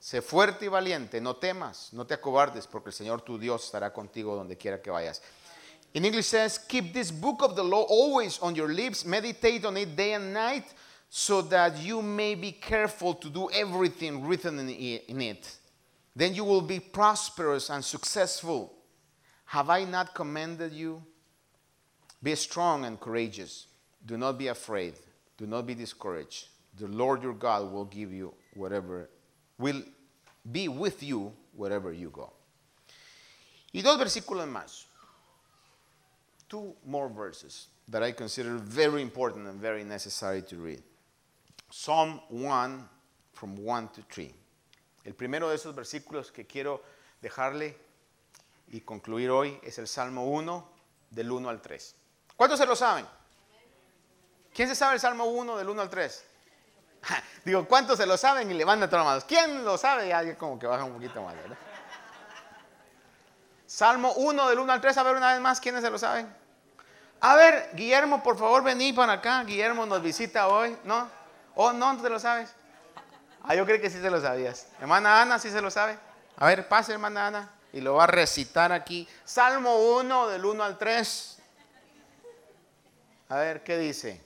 Sé 0.00 0.20
fuerte 0.20 0.66
y 0.66 0.68
valiente, 0.68 1.20
no 1.20 1.36
temas, 1.36 1.92
no 1.92 2.06
te 2.06 2.14
acobardes, 2.14 2.66
porque 2.66 2.90
el 2.90 2.94
Señor 2.94 3.22
tu 3.22 3.38
Dios 3.38 3.64
estará 3.64 3.92
contigo 3.92 4.36
donde 4.36 4.56
quiera 4.56 4.82
que 4.82 4.90
vayas. 4.90 5.22
In 5.94 6.04
English 6.04 6.26
says, 6.26 6.58
keep 6.58 6.92
this 6.92 7.10
book 7.10 7.42
of 7.42 7.56
the 7.56 7.64
law 7.64 7.82
always 7.88 8.38
on 8.40 8.54
your 8.54 8.68
lips, 8.68 9.06
meditate 9.06 9.64
on 9.64 9.76
it 9.76 9.96
day 9.96 10.14
and 10.14 10.34
night, 10.34 10.64
so 11.08 11.40
that 11.40 11.78
you 11.78 12.02
may 12.02 12.34
be 12.34 12.52
careful 12.52 13.14
to 13.14 13.30
do 13.30 13.48
everything 13.52 14.26
written 14.26 14.58
in 14.58 15.20
it. 15.20 15.56
Then 16.14 16.34
you 16.34 16.44
will 16.44 16.62
be 16.62 16.80
prosperous 16.80 17.70
and 17.70 17.84
successful. 17.84 18.72
Have 19.46 19.70
I 19.70 19.84
not 19.84 20.14
commanded 20.14 20.72
you? 20.72 21.02
Be 22.22 22.34
strong 22.34 22.84
and 22.84 23.00
courageous. 23.00 23.66
Do 24.04 24.16
not 24.16 24.36
be 24.36 24.48
afraid. 24.48 24.94
Do 25.38 25.46
not 25.46 25.66
be 25.66 25.74
discouraged. 25.74 26.48
The 26.78 26.86
Lord 26.86 27.22
your 27.22 27.34
God 27.34 27.72
will 27.72 27.86
give 27.86 28.12
you 28.12 28.34
whatever, 28.54 29.08
will 29.58 29.82
be 30.50 30.68
with 30.68 31.02
you 31.02 31.32
wherever 31.54 31.92
you 31.92 32.10
go. 32.10 32.32
Y 33.72 33.82
dos 33.82 33.98
versículos 33.98 34.48
más. 34.48 34.84
Two 36.48 36.74
more 36.84 37.08
verses 37.08 37.68
that 37.88 38.02
I 38.02 38.12
consider 38.12 38.56
very 38.56 39.02
important 39.02 39.46
and 39.46 39.60
very 39.60 39.84
necessary 39.84 40.42
to 40.42 40.56
read. 40.56 40.82
Psalm 41.70 42.20
1, 42.28 42.88
from 43.32 43.56
1 43.56 43.88
to 43.88 44.02
3. 44.08 44.32
El 45.04 45.12
primero 45.12 45.48
de 45.48 45.56
esos 45.56 45.74
versículos 45.74 46.32
que 46.32 46.44
quiero 46.44 46.82
dejarle 47.20 47.76
y 48.72 48.80
concluir 48.80 49.30
hoy 49.30 49.58
es 49.62 49.78
el 49.78 49.86
Salmo 49.86 50.26
1, 50.30 50.68
del 51.10 51.30
1 51.30 51.48
al 51.48 51.60
3. 51.60 51.94
¿Cuántos 52.36 52.58
se 52.58 52.66
lo 52.66 52.76
saben? 52.76 53.06
¿Quién 54.54 54.68
se 54.68 54.74
sabe 54.74 54.94
el 54.94 55.00
Salmo 55.00 55.24
1 55.26 55.56
del 55.56 55.68
1 55.68 55.82
al 55.82 55.90
3? 55.90 56.24
Digo, 57.44 57.66
¿cuántos 57.66 57.98
se 57.98 58.06
lo 58.06 58.16
saben? 58.16 58.50
Y 58.50 58.54
levantan 58.54 58.90
las 58.90 59.04
manos. 59.04 59.24
¿Quién 59.24 59.64
lo 59.64 59.78
sabe? 59.78 60.08
Ya 60.08 60.36
como 60.36 60.58
que 60.58 60.66
baja 60.66 60.84
un 60.84 60.94
poquito 60.94 61.22
más, 61.22 61.34
¿verdad? 61.34 61.56
Salmo 63.66 64.12
1 64.12 64.48
del 64.48 64.58
1 64.60 64.72
al 64.72 64.80
3, 64.80 64.96
a 64.96 65.02
ver 65.02 65.16
una 65.16 65.32
vez 65.32 65.40
más, 65.40 65.60
¿quiénes 65.60 65.82
se 65.82 65.90
lo 65.90 65.98
saben? 65.98 66.32
A 67.20 67.34
ver, 67.34 67.70
Guillermo, 67.74 68.22
por 68.22 68.38
favor, 68.38 68.62
vení 68.62 68.92
para 68.92 69.14
acá. 69.14 69.42
Guillermo 69.42 69.86
nos 69.86 70.00
visita 70.02 70.48
hoy, 70.48 70.76
¿no? 70.84 71.08
¿O 71.56 71.72
no, 71.72 71.92
no 71.94 72.02
te 72.02 72.08
lo 72.08 72.20
sabes? 72.20 72.54
Ah, 73.42 73.54
yo 73.54 73.64
creo 73.64 73.80
que 73.80 73.90
sí 73.90 74.00
se 74.00 74.10
lo 74.10 74.20
sabías. 74.20 74.68
Hermana 74.80 75.22
Ana, 75.22 75.38
¿sí 75.38 75.50
se 75.50 75.60
lo 75.60 75.70
sabe? 75.70 75.98
A 76.36 76.46
ver, 76.46 76.68
pase, 76.68 76.92
hermana 76.92 77.26
Ana, 77.28 77.50
y 77.72 77.80
lo 77.80 77.94
va 77.94 78.04
a 78.04 78.08
recitar 78.08 78.72
aquí. 78.72 79.08
Salmo 79.24 79.76
1 79.98 80.28
del 80.28 80.44
1 80.44 80.62
al 80.62 80.78
3. 80.78 81.38
A 83.28 83.36
ver, 83.36 83.64
¿qué 83.64 83.78
dice? 83.78 84.25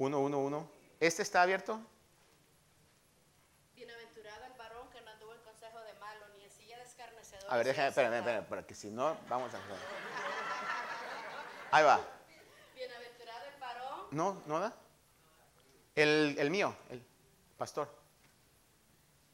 1, 0.00 0.18
1, 0.18 0.38
1. 0.38 0.70
¿Este 0.98 1.20
está 1.20 1.42
abierto? 1.42 1.78
Bienaventurado 3.74 4.46
el 4.46 4.52
varón 4.54 4.88
que 4.88 5.02
no 5.02 5.10
anduvo 5.10 5.34
en 5.34 5.42
consejo 5.42 5.78
de 5.80 5.92
malo, 6.00 6.24
ni 6.34 6.42
en 6.42 6.50
silla 6.50 6.78
de 6.78 6.84
escarnecedores. 6.84 7.50
A 7.50 7.56
ver, 7.58 7.66
déjame, 7.66 7.88
espérame, 7.88 8.14
espérame, 8.14 8.46
porque 8.48 8.74
si 8.74 8.90
no, 8.90 9.18
vamos 9.28 9.52
a... 9.52 9.58
Ahí 11.70 11.84
va. 11.84 12.00
Bienaventurado 12.74 13.44
el 13.54 13.60
varón. 13.60 14.06
¿No? 14.12 14.42
¿No 14.46 14.60
da? 14.60 14.74
El, 15.94 16.34
el 16.38 16.50
mío, 16.50 16.74
el 16.88 17.04
pastor. 17.58 17.94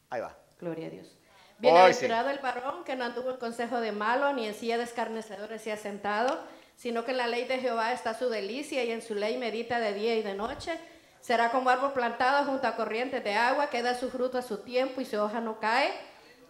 Ahí 0.09 0.19
va. 0.19 0.37
Gloria 0.59 0.87
a 0.87 0.89
Dios. 0.89 1.17
Bienaventurado 1.59 2.29
el 2.29 2.39
varón 2.39 2.83
que 2.83 2.97
no 2.97 3.05
anduvo 3.05 3.31
en 3.31 3.37
consejo 3.37 3.79
de 3.79 3.93
malo, 3.93 4.33
ni 4.33 4.45
en 4.45 4.53
silla 4.53 4.77
de 4.77 4.83
escarnecedores 4.83 5.61
se 5.61 5.71
ha 5.71 5.77
sentado, 5.77 6.43
sino 6.77 7.03
que 7.03 7.11
en 7.11 7.17
la 7.17 7.27
ley 7.27 7.43
de 7.45 7.57
Jehová 7.59 7.91
está 7.91 8.13
su 8.13 8.29
delicia 8.29 8.83
y 8.85 8.91
en 8.91 9.01
su 9.01 9.15
ley 9.15 9.37
medita 9.37 9.79
de 9.79 9.93
día 9.93 10.15
y 10.15 10.21
de 10.21 10.35
noche. 10.35 10.79
Será 11.19 11.51
como 11.51 11.69
árbol 11.69 11.91
plantado 11.91 12.45
junto 12.45 12.67
a 12.67 12.75
corrientes 12.77 13.21
de 13.23 13.33
agua, 13.35 13.69
que 13.69 13.81
da 13.81 13.95
su 13.95 14.09
fruto 14.09 14.37
a 14.37 14.41
su 14.41 14.59
tiempo 14.59 15.01
y 15.01 15.05
su 15.05 15.17
hoja 15.19 15.41
no 15.41 15.59
cae. 15.59 15.91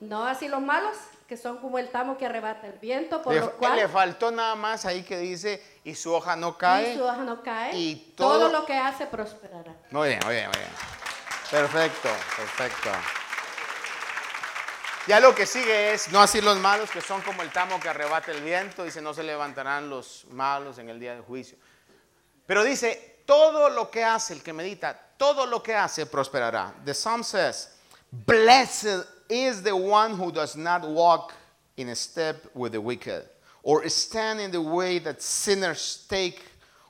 No 0.02 0.28
así 0.28 0.48
los 0.48 0.62
malos, 0.62 0.96
que 1.28 1.38
son 1.38 1.58
como 1.58 1.80
el 1.80 1.90
tamo 1.90 2.18
que 2.18 2.26
arrebata 2.28 2.68
el 2.68 2.74
viento, 2.78 3.24
por 3.24 3.34
Le, 3.34 3.40
lo 3.40 3.52
cual 3.54 3.78
le 3.78 3.88
faltó 3.88 4.30
nada 4.30 4.54
más 4.56 4.86
ahí 4.86 5.02
que 5.02 5.18
dice, 5.18 5.64
y 5.84 5.96
su 5.96 6.14
hoja 6.14 6.36
no 6.36 6.56
cae. 6.58 6.94
y 6.94 6.98
su 6.98 7.04
hoja 7.04 7.24
no 7.24 7.42
cae. 7.42 7.76
y 7.76 7.96
todo, 8.16 8.38
todo- 8.42 8.50
lo 8.52 8.66
que 8.66 8.74
hace 8.76 9.08
prosperará. 9.08 9.74
Muy 9.90 10.10
bien, 10.10 10.20
muy 10.26 10.36
bien, 10.36 10.48
muy 10.50 10.58
bien. 10.60 10.72
Perfecto, 11.50 12.10
perfecto. 12.36 12.90
Ya 15.08 15.22
lo 15.22 15.34
que 15.34 15.46
sigue 15.46 15.94
es, 15.94 16.12
no 16.12 16.20
así 16.20 16.42
los 16.42 16.60
malos 16.60 16.92
que 16.92 17.00
son 17.00 17.22
como 17.22 17.42
el 17.42 17.50
tamo 17.50 17.80
que 17.80 17.88
arrebata 17.88 18.34
el 18.34 18.42
viento, 18.42 18.84
dice, 18.84 19.02
no 19.02 19.14
se 19.14 19.24
levantarán 19.24 19.90
los 19.90 20.26
malos 20.32 20.80
en 20.80 20.90
el 20.90 21.00
día 21.00 21.14
del 21.14 21.22
juicio. 21.22 21.58
Pero 22.46 22.62
dice, 22.62 23.22
todo 23.26 23.70
lo 23.70 23.90
que 23.90 24.04
hace 24.04 24.34
el 24.34 24.44
que 24.44 24.52
medita, 24.52 25.00
todo 25.16 25.46
lo 25.46 25.64
que 25.64 25.74
hace 25.74 26.08
prosperará. 26.08 26.74
The 26.84 26.94
Psalm 26.94 27.24
says, 27.24 27.70
blessed 28.12 29.08
is 29.30 29.64
the 29.64 29.74
one 29.74 30.14
who 30.14 30.30
does 30.30 30.58
not 30.58 30.86
walk 30.86 31.34
in 31.78 31.96
step 31.96 32.46
with 32.54 32.74
the 32.74 32.82
wicked, 32.82 33.24
or 33.64 33.88
stand 33.88 34.42
in 34.42 34.52
the 34.52 34.62
way 34.62 35.00
that 35.00 35.22
sinners 35.22 36.06
take, 36.10 36.42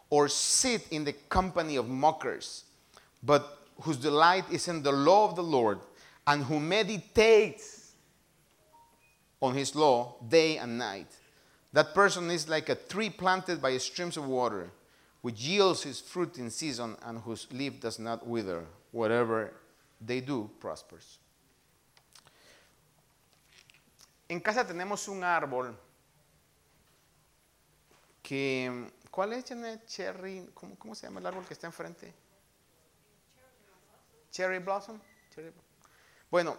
or 0.09 0.27
sit 0.27 0.87
in 0.89 1.03
the 1.03 1.13
company 1.29 1.75
of 1.75 1.87
mockers, 1.87 2.63
but 3.21 3.59
whose 3.81 3.97
delight 3.97 4.45
is 4.51 4.67
in 4.67 4.81
the 4.81 4.91
law 4.91 5.29
of 5.29 5.35
the 5.35 5.43
Lord, 5.43 5.77
and 6.25 6.43
who 6.43 6.59
meditates 6.59 7.76
on 9.41 9.53
his 9.55 9.75
law 9.75 10.15
day 10.27 10.57
and 10.57 10.77
night. 10.77 11.07
That 11.73 11.93
person 11.93 12.31
is 12.31 12.47
like 12.47 12.69
a 12.69 12.75
tree 12.75 13.09
planted 13.09 13.61
by 13.61 13.77
streams 13.77 14.17
of 14.17 14.25
water, 14.27 14.69
which 15.21 15.39
yields 15.41 15.83
his 15.83 15.99
fruit 15.99 16.37
in 16.37 16.49
season 16.49 16.95
and 17.03 17.19
whose 17.19 17.47
leaf 17.51 17.79
does 17.79 17.99
not 17.99 18.25
wither. 18.25 18.65
Whatever 18.91 19.53
they 19.99 20.21
do 20.21 20.49
prospers. 20.59 21.19
En 24.29 24.39
casa 24.41 24.63
tenemos 24.65 25.07
un 25.07 25.21
árbol 25.23 25.73
que, 28.23 28.89
¿cuál 29.11 29.33
es, 29.33 29.45
Janet? 29.45 29.85
Cherry, 29.87 30.49
¿cómo, 30.53 30.77
cómo 30.77 30.95
se 30.95 31.07
llama 31.07 31.19
el 31.19 31.25
árbol 31.27 31.45
que 31.45 31.53
está 31.53 31.67
enfrente? 31.67 32.13
Cherry 34.31 34.59
blossom. 34.59 34.99
Cherry 35.33 35.49
blo- 35.49 35.63
Bueno, 36.29 36.57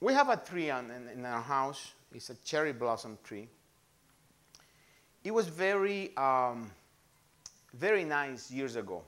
we 0.00 0.12
have 0.12 0.28
a 0.28 0.36
tree 0.36 0.70
on, 0.70 0.90
in, 0.90 1.08
in 1.08 1.24
our 1.24 1.42
house. 1.42 1.92
It's 2.12 2.30
a 2.30 2.34
cherry 2.36 2.72
blossom 2.72 3.18
tree. 3.24 3.48
It 5.24 5.32
was 5.32 5.48
very, 5.48 6.16
um, 6.16 6.70
very 7.74 8.04
nice 8.04 8.50
years 8.50 8.76
ago. 8.76 9.02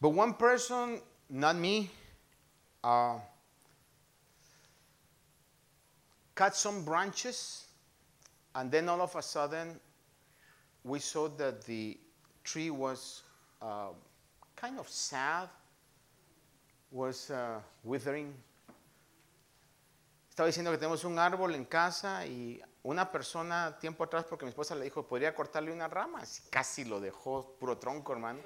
But 0.00 0.10
one 0.10 0.34
person, 0.34 1.00
not 1.28 1.56
me, 1.56 1.90
uh, 2.84 3.16
cut 6.34 6.54
some 6.54 6.84
branches, 6.84 7.64
and 8.54 8.70
then 8.70 8.88
all 8.88 9.00
of 9.00 9.16
a 9.16 9.22
sudden, 9.22 9.80
we 10.84 10.98
saw 11.00 11.28
that 11.28 11.64
the 11.64 11.98
tree 12.44 12.70
was 12.70 13.22
uh, 13.60 13.88
kind 14.54 14.78
of 14.78 14.88
sad, 14.88 15.48
was 16.92 17.30
uh, 17.30 17.58
withering. 17.82 18.32
Estaba 20.36 20.48
diciendo 20.48 20.70
que 20.70 20.76
tenemos 20.76 21.02
un 21.04 21.18
árbol 21.18 21.54
en 21.54 21.64
casa 21.64 22.26
y 22.26 22.60
una 22.82 23.10
persona 23.10 23.78
tiempo 23.80 24.04
atrás, 24.04 24.26
porque 24.28 24.44
mi 24.44 24.50
esposa 24.50 24.74
le 24.74 24.84
dijo, 24.84 25.06
podría 25.06 25.34
cortarle 25.34 25.72
unas 25.72 25.90
ramas, 25.90 26.40
y 26.40 26.50
casi 26.50 26.84
lo 26.84 27.00
dejó 27.00 27.56
puro 27.58 27.78
tronco, 27.78 28.12
hermano. 28.12 28.40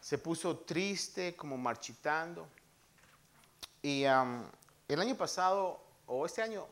Se 0.00 0.18
puso 0.18 0.58
triste, 0.58 1.36
como 1.36 1.56
marchitando. 1.56 2.48
Y 3.82 4.04
um, 4.04 4.42
el 4.88 5.00
año 5.00 5.16
pasado, 5.16 5.80
o 6.06 6.26
este 6.26 6.42
año, 6.42 6.66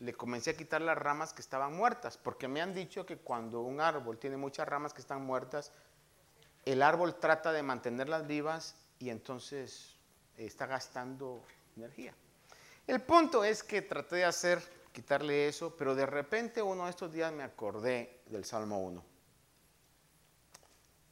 le 0.00 0.14
comencé 0.14 0.52
a 0.52 0.56
quitar 0.56 0.80
las 0.80 0.96
ramas 0.96 1.34
que 1.34 1.42
estaban 1.42 1.76
muertas, 1.76 2.16
porque 2.16 2.48
me 2.48 2.62
han 2.62 2.72
dicho 2.72 3.04
que 3.04 3.18
cuando 3.18 3.60
un 3.60 3.82
árbol 3.82 4.16
tiene 4.16 4.38
muchas 4.38 4.66
ramas 4.66 4.94
que 4.94 5.02
están 5.02 5.22
muertas, 5.22 5.70
el 6.64 6.80
árbol 6.80 7.16
trata 7.16 7.52
de 7.52 7.62
mantenerlas 7.62 8.26
vivas 8.26 8.74
y 8.98 9.10
entonces 9.10 9.96
está 10.38 10.64
gastando 10.64 11.44
energía. 11.76 12.14
El 12.86 13.00
punto 13.02 13.44
es 13.44 13.62
que 13.62 13.82
traté 13.82 14.16
de 14.16 14.24
hacer, 14.24 14.62
quitarle 14.92 15.48
eso, 15.48 15.76
pero 15.76 15.94
de 15.94 16.06
repente 16.06 16.62
uno 16.62 16.84
de 16.84 16.90
estos 16.90 17.12
días 17.12 17.32
me 17.32 17.42
acordé 17.42 18.22
del 18.26 18.44
Salmo 18.44 18.82
1. 18.82 19.04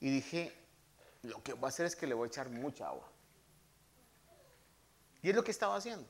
Y 0.01 0.11
dije, 0.11 0.53
lo 1.23 1.43
que 1.43 1.53
voy 1.53 1.67
a 1.67 1.69
hacer 1.69 1.87
es 1.87 1.95
que 1.95 2.07
le 2.07 2.15
voy 2.15 2.27
a 2.27 2.29
echar 2.29 2.49
mucha 2.49 2.89
agua. 2.89 3.09
Y 5.23 5.31
es 5.31 5.37
lo 5.37 5.45
que 5.45 5.51
estaba 5.51 5.77
haciendo. 5.77 6.07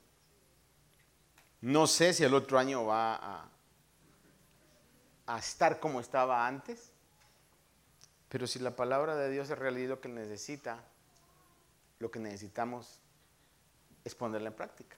No 1.61 1.87
sé 1.87 2.15
si 2.15 2.25
el 2.25 2.33
otro 2.33 2.59
año 2.59 2.87
va 2.87 3.51
a, 5.27 5.39
estar 5.39 5.79
como 5.79 6.01
estaba 6.01 6.47
antes, 6.47 6.91
pero 8.29 8.47
si 8.47 8.59
la 8.59 8.75
palabra 8.75 9.15
de 9.15 9.31
Dios 9.31 9.49
es 9.51 9.59
realidad 9.59 9.91
lo 9.91 10.01
que 10.01 10.09
necesita, 10.09 10.83
lo 11.99 12.11
que 12.11 12.19
necesitamos 12.19 13.01
es 14.05 14.15
ponerla 14.15 14.49
en 14.49 14.57
práctica. 14.57 14.97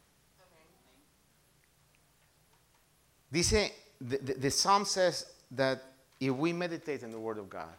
Dice, 3.33 3.73
the, 4.01 4.18
the, 4.18 4.51
psalm 4.51 4.85
says 4.85 5.25
that 5.53 5.83
if 6.21 6.35
we 6.35 6.53
meditate 6.53 7.03
in 7.03 7.11
the 7.11 7.18
word 7.18 7.38
of 7.38 7.49
God, 7.49 7.75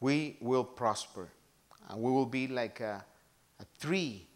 we 0.00 0.36
will 0.40 0.64
prosper 0.64 1.28
and 1.88 2.02
we 2.02 2.10
will 2.10 2.26
be 2.26 2.48
like 2.48 2.80
a, 2.80 3.04
a 3.60 3.64
tree 3.80 4.26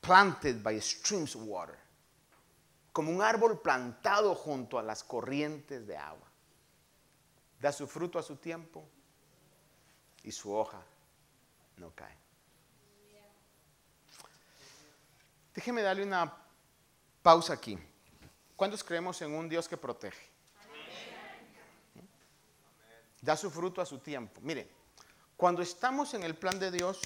planted 0.00 0.64
by 0.64 0.78
streams 0.78 1.34
of 1.34 1.42
water. 1.42 1.78
como 2.98 3.12
un 3.12 3.22
árbol 3.22 3.60
plantado 3.60 4.34
junto 4.34 4.76
a 4.76 4.82
las 4.82 5.04
corrientes 5.04 5.86
de 5.86 5.96
agua. 5.96 6.26
Da 7.60 7.70
su 7.70 7.86
fruto 7.86 8.18
a 8.18 8.24
su 8.24 8.34
tiempo 8.34 8.84
y 10.24 10.32
su 10.32 10.52
hoja 10.52 10.82
no 11.76 11.92
cae. 11.94 12.16
Déjeme 15.54 15.82
darle 15.82 16.02
una 16.02 16.26
pausa 17.22 17.54
aquí. 17.54 17.78
¿Cuántos 18.56 18.82
creemos 18.82 19.20
en 19.22 19.34
un 19.34 19.48
Dios 19.48 19.68
que 19.68 19.76
protege? 19.76 20.28
Da 23.20 23.36
su 23.36 23.50
fruto 23.50 23.80
a 23.80 23.86
su 23.86 23.98
tiempo. 23.98 24.40
Mire, 24.42 24.68
cuando 25.36 25.62
estamos 25.62 26.14
en 26.14 26.22
el 26.22 26.34
plan 26.36 26.58
de 26.58 26.70
Dios, 26.70 27.00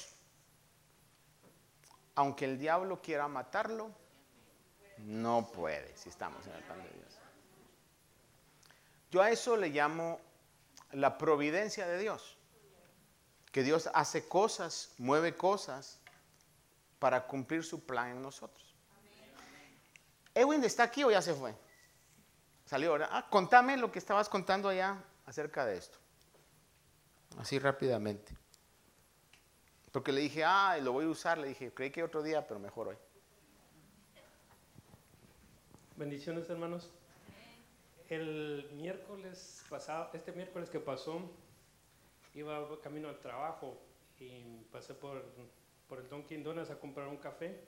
aunque 2.15 2.45
el 2.45 2.59
diablo 2.59 3.01
quiera 3.01 3.29
matarlo, 3.29 3.91
no 4.99 5.51
puede 5.53 5.97
si 5.97 6.09
estamos 6.09 6.47
en 6.47 6.55
el 6.55 6.63
plan 6.63 6.83
de 6.83 6.91
Dios. 6.91 7.19
Yo 9.11 9.21
a 9.21 9.31
eso 9.31 9.57
le 9.57 9.69
llamo 9.69 10.21
la 10.93 11.19
providencia 11.19 11.87
de 11.87 11.99
Dios. 11.99 12.39
Que 13.51 13.63
Dios 13.63 13.91
hace 13.93 14.27
cosas, 14.27 14.95
mueve 14.97 15.37
cosas 15.37 15.99
para 16.99 17.27
cumplir 17.27 17.65
su 17.65 17.85
plan 17.85 18.13
en 18.13 18.23
nosotros. 18.23 18.62
Edwin 20.35 20.65
está 20.65 20.85
aquí 20.85 21.05
o 21.05 21.11
ya 21.11 21.23
se 21.23 21.35
fue. 21.35 21.55
Salió 22.65 22.91
ahora. 22.91 23.09
Ah, 23.11 23.29
contame 23.29 23.77
lo 23.77 23.93
que 23.93 23.99
estabas 23.99 24.29
contando 24.29 24.69
allá 24.69 25.03
acerca 25.27 25.67
de 25.67 25.77
esto. 25.77 25.99
Así 27.39 27.59
rápidamente. 27.59 28.37
Porque 29.91 30.13
le 30.13 30.23
dije, 30.23 30.45
ah, 30.45 30.79
lo 30.79 30.93
voy 30.93 31.05
a 31.05 31.09
usar. 31.09 31.39
Le 31.39 31.49
dije, 31.49 31.73
creí 31.75 31.91
que 31.91 32.03
otro 32.03 32.23
día, 32.23 32.47
pero 32.47 32.59
mejor 32.59 32.89
hoy. 32.89 32.97
Bendiciones, 35.97 36.49
hermanos. 36.49 36.91
El 38.09 38.71
miércoles 38.73 39.65
pasado, 39.69 40.11
este 40.15 40.33
miércoles 40.33 40.69
que 40.69 40.81
pasó, 40.81 41.21
iba 42.35 42.81
camino 42.81 43.09
al 43.09 43.19
trabajo 43.21 43.79
y 44.19 44.65
pasé 44.71 44.95
por, 44.95 45.23
por 45.89 45.99
el 45.99 46.09
Dunkin' 46.09 46.43
Donuts 46.43 46.71
a 46.71 46.79
comprar 46.79 47.09
un 47.09 47.19
café. 47.19 47.61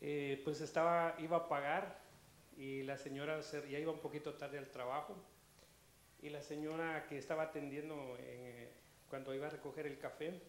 Eh, 0.00 0.40
pues 0.44 0.60
estaba, 0.60 1.16
iba 1.18 1.38
a 1.38 1.48
pagar 1.48 1.98
y 2.56 2.82
la 2.82 2.98
señora 2.98 3.40
ya 3.40 3.78
iba 3.78 3.92
un 3.92 4.00
poquito 4.00 4.34
tarde 4.34 4.58
al 4.58 4.70
trabajo 4.70 5.16
y 6.20 6.28
la 6.28 6.42
señora 6.42 7.06
que 7.08 7.18
estaba 7.18 7.44
atendiendo 7.44 8.16
eh, 8.18 8.72
cuando 9.08 9.34
iba 9.34 9.46
a 9.46 9.50
recoger 9.50 9.86
el 9.86 9.98
café 9.98 10.40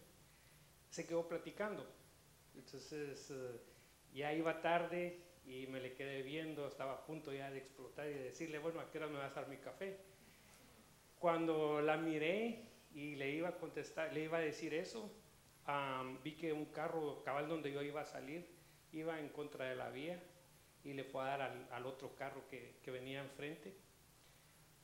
se 0.90 1.06
quedó 1.06 1.26
platicando. 1.26 1.86
Entonces 2.56 3.30
eh, 3.30 3.60
ya 4.12 4.32
iba 4.34 4.60
tarde 4.60 5.18
y 5.46 5.66
me 5.66 5.80
le 5.80 5.94
quedé 5.94 6.22
viendo, 6.22 6.66
estaba 6.66 6.92
a 6.92 7.06
punto 7.06 7.32
ya 7.32 7.50
de 7.50 7.58
explotar 7.58 8.06
y 8.06 8.12
de 8.12 8.24
decirle, 8.24 8.58
bueno, 8.58 8.80
¿a 8.80 8.90
qué 8.90 9.00
me 9.00 9.18
vas 9.18 9.32
a 9.32 9.40
dar 9.40 9.48
mi 9.48 9.56
café? 9.56 9.98
Cuando 11.18 11.80
la 11.80 11.96
miré 11.96 12.66
y 12.92 13.16
le 13.16 13.30
iba 13.30 13.48
a 13.48 13.56
contestar, 13.56 14.12
le 14.12 14.24
iba 14.24 14.38
a 14.38 14.42
decir 14.42 14.74
eso, 14.74 15.10
vi 16.22 16.32
que 16.36 16.52
un 16.52 16.66
carro 16.66 17.22
cabal 17.24 17.48
donde 17.48 17.72
yo 17.72 17.82
iba 17.82 18.02
a 18.02 18.04
salir 18.04 18.57
iba 18.92 19.18
en 19.18 19.28
contra 19.28 19.66
de 19.66 19.76
la 19.76 19.90
vía 19.90 20.20
y 20.84 20.92
le 20.92 21.04
fue 21.04 21.22
a 21.22 21.26
dar 21.26 21.42
al, 21.42 21.68
al 21.70 21.86
otro 21.86 22.14
carro 22.14 22.46
que, 22.48 22.76
que 22.82 22.90
venía 22.90 23.20
enfrente 23.20 23.74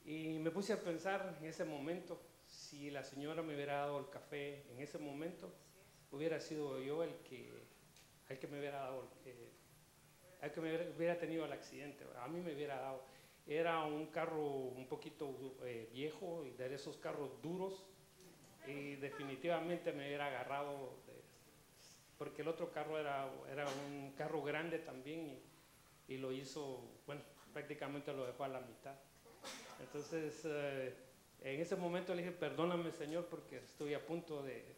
y 0.05 0.39
me 0.39 0.51
puse 0.51 0.75
a 0.75 0.81
pensar 0.81 1.37
en 1.41 1.47
ese 1.47 1.65
momento, 1.65 2.21
si 2.47 2.91
la 2.91 3.03
señora 3.03 3.43
me 3.43 3.55
hubiera 3.55 3.77
dado 3.77 3.99
el 3.99 4.11
café 4.11 4.63
en 4.71 4.81
ese 4.81 4.99
momento, 4.99 5.51
hubiera 6.13 6.39
sido 6.41 6.79
yo 6.81 7.03
el 7.03 7.15
que, 7.29 7.51
el 8.29 8.39
que 8.39 8.47
me 8.47 8.59
hubiera 8.59 8.81
dado, 8.81 9.09
eh, 9.25 9.51
el 10.43 10.53
que 10.53 10.61
me 10.61 10.91
hubiera, 10.95 11.19
tenido 11.19 11.47
el 11.47 11.53
accidente. 11.53 12.05
A 12.21 12.29
mí 12.29 12.41
me 12.41 12.55
hubiera 12.55 12.79
dado. 12.79 13.03
Era 13.47 13.83
un 13.85 14.07
carro 14.09 14.45
un 14.45 14.87
poquito 14.89 15.57
eh, 15.65 15.89
viejo 15.93 16.45
y 16.45 16.51
de 16.51 16.75
esos 16.75 16.99
carros 16.99 17.41
duros 17.43 17.85
y 18.67 18.97
definitivamente 18.97 19.93
me 19.93 20.07
hubiera 20.07 20.27
agarrado, 20.27 20.99
porque 22.19 22.43
el 22.43 22.49
otro 22.49 22.71
carro 22.71 22.99
era, 22.99 23.29
era 23.51 23.67
un 23.87 24.13
carro 24.17 24.43
grande 24.43 24.79
también 24.79 25.41
y, 26.09 26.17
lo 26.17 26.33
hizo, 26.33 27.01
bueno, 27.07 27.23
prácticamente 27.53 28.13
lo 28.13 28.27
dejó 28.27 28.45
a 28.45 28.49
la 28.49 28.61
mitad. 28.61 28.95
Entonces, 29.81 30.43
eh, 30.45 30.95
en 31.41 31.61
ese 31.61 31.77
momento 31.77 32.15
le 32.15 32.23
dije, 32.23 32.33
perdóname 32.33 32.93
Señor, 32.93 33.27
porque 33.27 33.59
estoy 33.59 33.95
a 33.95 34.05
punto 34.05 34.43
de, 34.43 34.77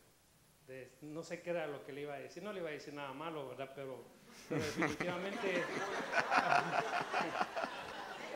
no 1.03 1.22
sé 1.22 1.42
qué 1.42 1.51
era 1.51 1.66
lo 1.66 1.85
que 1.85 1.92
le 1.92 2.03
iba 2.03 2.14
a 2.14 2.18
decir, 2.18 2.42
no 2.42 2.53
le 2.53 2.61
iba 2.61 2.68
a 2.68 2.72
decir 2.72 2.94
nada 2.94 3.12
malo, 3.12 3.49
¿verdad? 3.49 3.72
Pero, 3.75 4.05
definitivamente... 4.51 5.62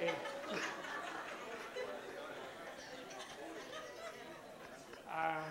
Eh, 0.03 0.11
ah, 5.09 5.45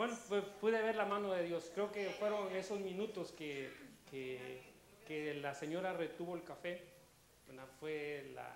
bueno, 0.00 0.16
pues 0.30 0.42
pude 0.62 0.80
ver 0.80 0.96
la 0.96 1.04
mano 1.04 1.30
de 1.30 1.42
Dios. 1.42 1.70
Creo 1.74 1.92
que 1.92 2.08
fueron 2.18 2.50
esos 2.56 2.80
minutos 2.80 3.32
que, 3.32 3.70
la 5.42 5.54
señora 5.54 5.92
retuvo 5.92 6.36
el 6.36 6.42
café. 6.42 6.82
Fue 7.78 8.32
la, 8.34 8.48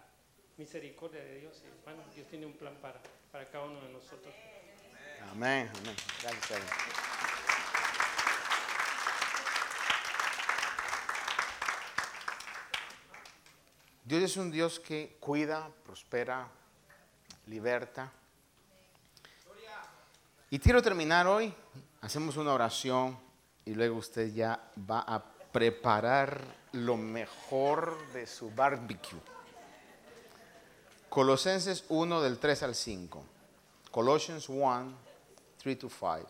misericordia 0.56 1.22
de 1.22 1.40
Dios. 1.40 1.62
Bueno, 1.84 2.02
Dios 2.14 2.26
tiene 2.28 2.46
un 2.46 2.54
plan 2.54 2.74
para, 2.80 2.98
cada 3.50 3.64
uno 3.64 3.78
de 3.82 3.92
nosotros. 3.92 4.34
Amén, 5.32 5.70
amén. 5.80 5.96
Gracias. 6.22 6.62
Dios 14.02 14.22
es 14.22 14.36
un 14.38 14.50
Dios 14.50 14.80
que 14.80 15.18
cuida, 15.20 15.70
prospera, 15.84 16.48
liberta. 17.44 18.10
Y 20.54 20.60
quiero 20.60 20.80
terminar 20.80 21.26
hoy, 21.26 21.52
hacemos 22.00 22.36
una 22.36 22.52
oración 22.52 23.18
y 23.64 23.74
luego 23.74 23.96
usted 23.96 24.32
ya 24.32 24.70
va 24.88 25.00
a 25.00 25.20
preparar 25.50 26.44
lo 26.70 26.96
mejor 26.96 27.98
de 28.12 28.24
su 28.24 28.52
barbecue. 28.52 29.18
Colosenses 31.08 31.82
1 31.88 32.22
del 32.22 32.38
3 32.38 32.62
al 32.62 32.76
5. 32.76 33.24
Colossians 33.90 34.48
1, 34.48 34.92
3 35.60 35.76
to 35.76 35.88
5. 35.88 36.20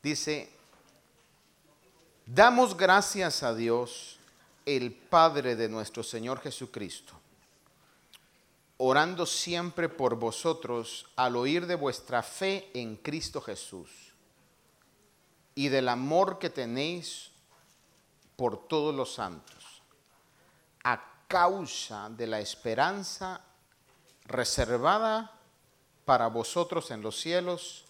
Dice, 0.00 0.48
damos 2.24 2.76
gracias 2.76 3.42
a 3.42 3.52
Dios, 3.52 4.20
el 4.64 4.92
Padre 4.92 5.56
de 5.56 5.68
nuestro 5.68 6.04
Señor 6.04 6.40
Jesucristo, 6.40 7.14
orando 8.84 9.26
siempre 9.26 9.88
por 9.88 10.16
vosotros 10.16 11.06
al 11.16 11.36
oír 11.36 11.66
de 11.66 11.74
vuestra 11.74 12.22
fe 12.22 12.70
en 12.74 12.96
Cristo 12.96 13.40
Jesús 13.40 13.90
y 15.54 15.68
del 15.68 15.88
amor 15.88 16.38
que 16.38 16.50
tenéis 16.50 17.30
por 18.36 18.66
todos 18.66 18.94
los 18.94 19.14
santos 19.14 19.72
causa 21.32 22.10
de 22.10 22.26
la 22.26 22.40
esperanza 22.40 23.40
reservada 24.26 25.32
para 26.04 26.26
vosotros 26.26 26.90
en 26.90 27.00
los 27.00 27.18
cielos, 27.18 27.86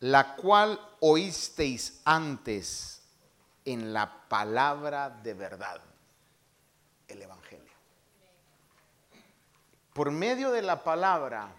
la 0.00 0.34
cual 0.34 0.80
oísteis 1.00 2.00
antes 2.06 3.02
en 3.66 3.92
la 3.92 4.28
palabra 4.30 5.10
de 5.10 5.34
verdad, 5.34 5.82
el 7.06 7.20
Evangelio. 7.20 7.61
Por 9.92 10.10
medio 10.10 10.50
de 10.50 10.62
la 10.62 10.82
palabra 10.82 11.52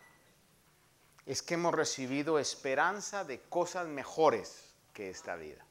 es 1.25 1.41
que 1.41 1.53
hemos 1.53 1.73
recibido 1.73 2.39
esperanza 2.39 3.23
de 3.23 3.39
cosas 3.41 3.87
mejores 3.87 4.73
que 4.93 5.09
esta 5.09 5.35
vida 5.35 5.63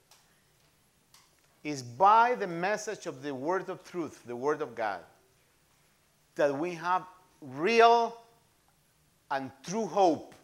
is 1.63 1.83
by 1.83 2.35
the 2.35 2.47
message 2.47 3.07
of 3.07 3.23
the 3.23 3.33
word 3.33 3.69
of 3.69 3.85
truth, 3.85 4.23
the 4.27 4.35
word 4.35 4.63
of 4.63 4.75
God, 4.75 5.01
that 6.35 6.57
we 6.57 6.75
have 6.75 7.05
real 7.41 8.17
and 9.31 9.51
true 9.63 9.87
hope 9.87 10.35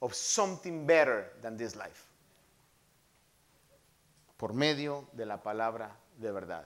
of 0.00 0.14
something 0.14 0.84
better 0.84 1.26
than 1.42 1.56
this 1.56 1.76
life. 1.76 2.08
Por 4.36 4.52
medio 4.52 5.06
de 5.16 5.24
la 5.24 5.36
palabra 5.36 5.90
de 6.20 6.32
verdad. 6.32 6.64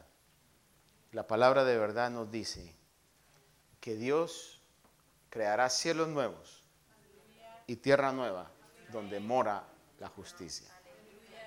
La 1.12 1.24
palabra 1.24 1.64
de 1.64 1.78
verdad 1.78 2.10
nos 2.10 2.30
dice 2.30 2.72
que 3.86 3.94
Dios 3.94 4.58
creará 5.30 5.70
cielos 5.70 6.08
nuevos 6.08 6.64
y 7.68 7.76
tierra 7.76 8.10
nueva 8.10 8.50
donde 8.90 9.20
mora 9.20 9.62
la 10.00 10.08
justicia. 10.08 10.66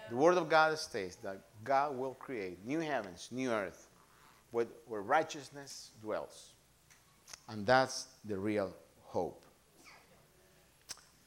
The 0.07 0.15
Word 0.15 0.37
of 0.37 0.49
God 0.49 0.77
states 0.77 1.17
that 1.17 1.35
God 1.65 1.97
will 1.97 2.15
create 2.17 2.57
new 2.63 2.79
heavens, 2.79 3.27
new 3.29 3.51
earth, 3.51 3.89
where, 4.51 4.69
where 4.87 5.01
righteousness 5.01 5.91
dwells. 6.01 6.53
And 7.49 7.67
that's 7.67 8.07
the 8.25 8.37
real 8.37 8.73
hope. 9.11 9.41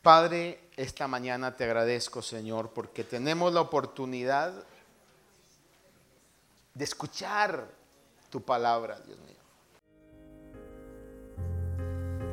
Padre, 0.01 0.61
esta 0.79 1.07
mañana 1.09 1.55
te 1.55 1.65
agradezco, 1.65 2.23
Señor, 2.23 2.71
porque 2.73 3.05
tenemos 3.05 3.53
la 3.53 3.61
oportunidad 3.61 4.65
de 6.73 6.85
escuchar 6.85 7.69
tu 8.31 8.41
palabra, 8.41 8.99
Dios 9.01 9.19
mío. 9.19 9.42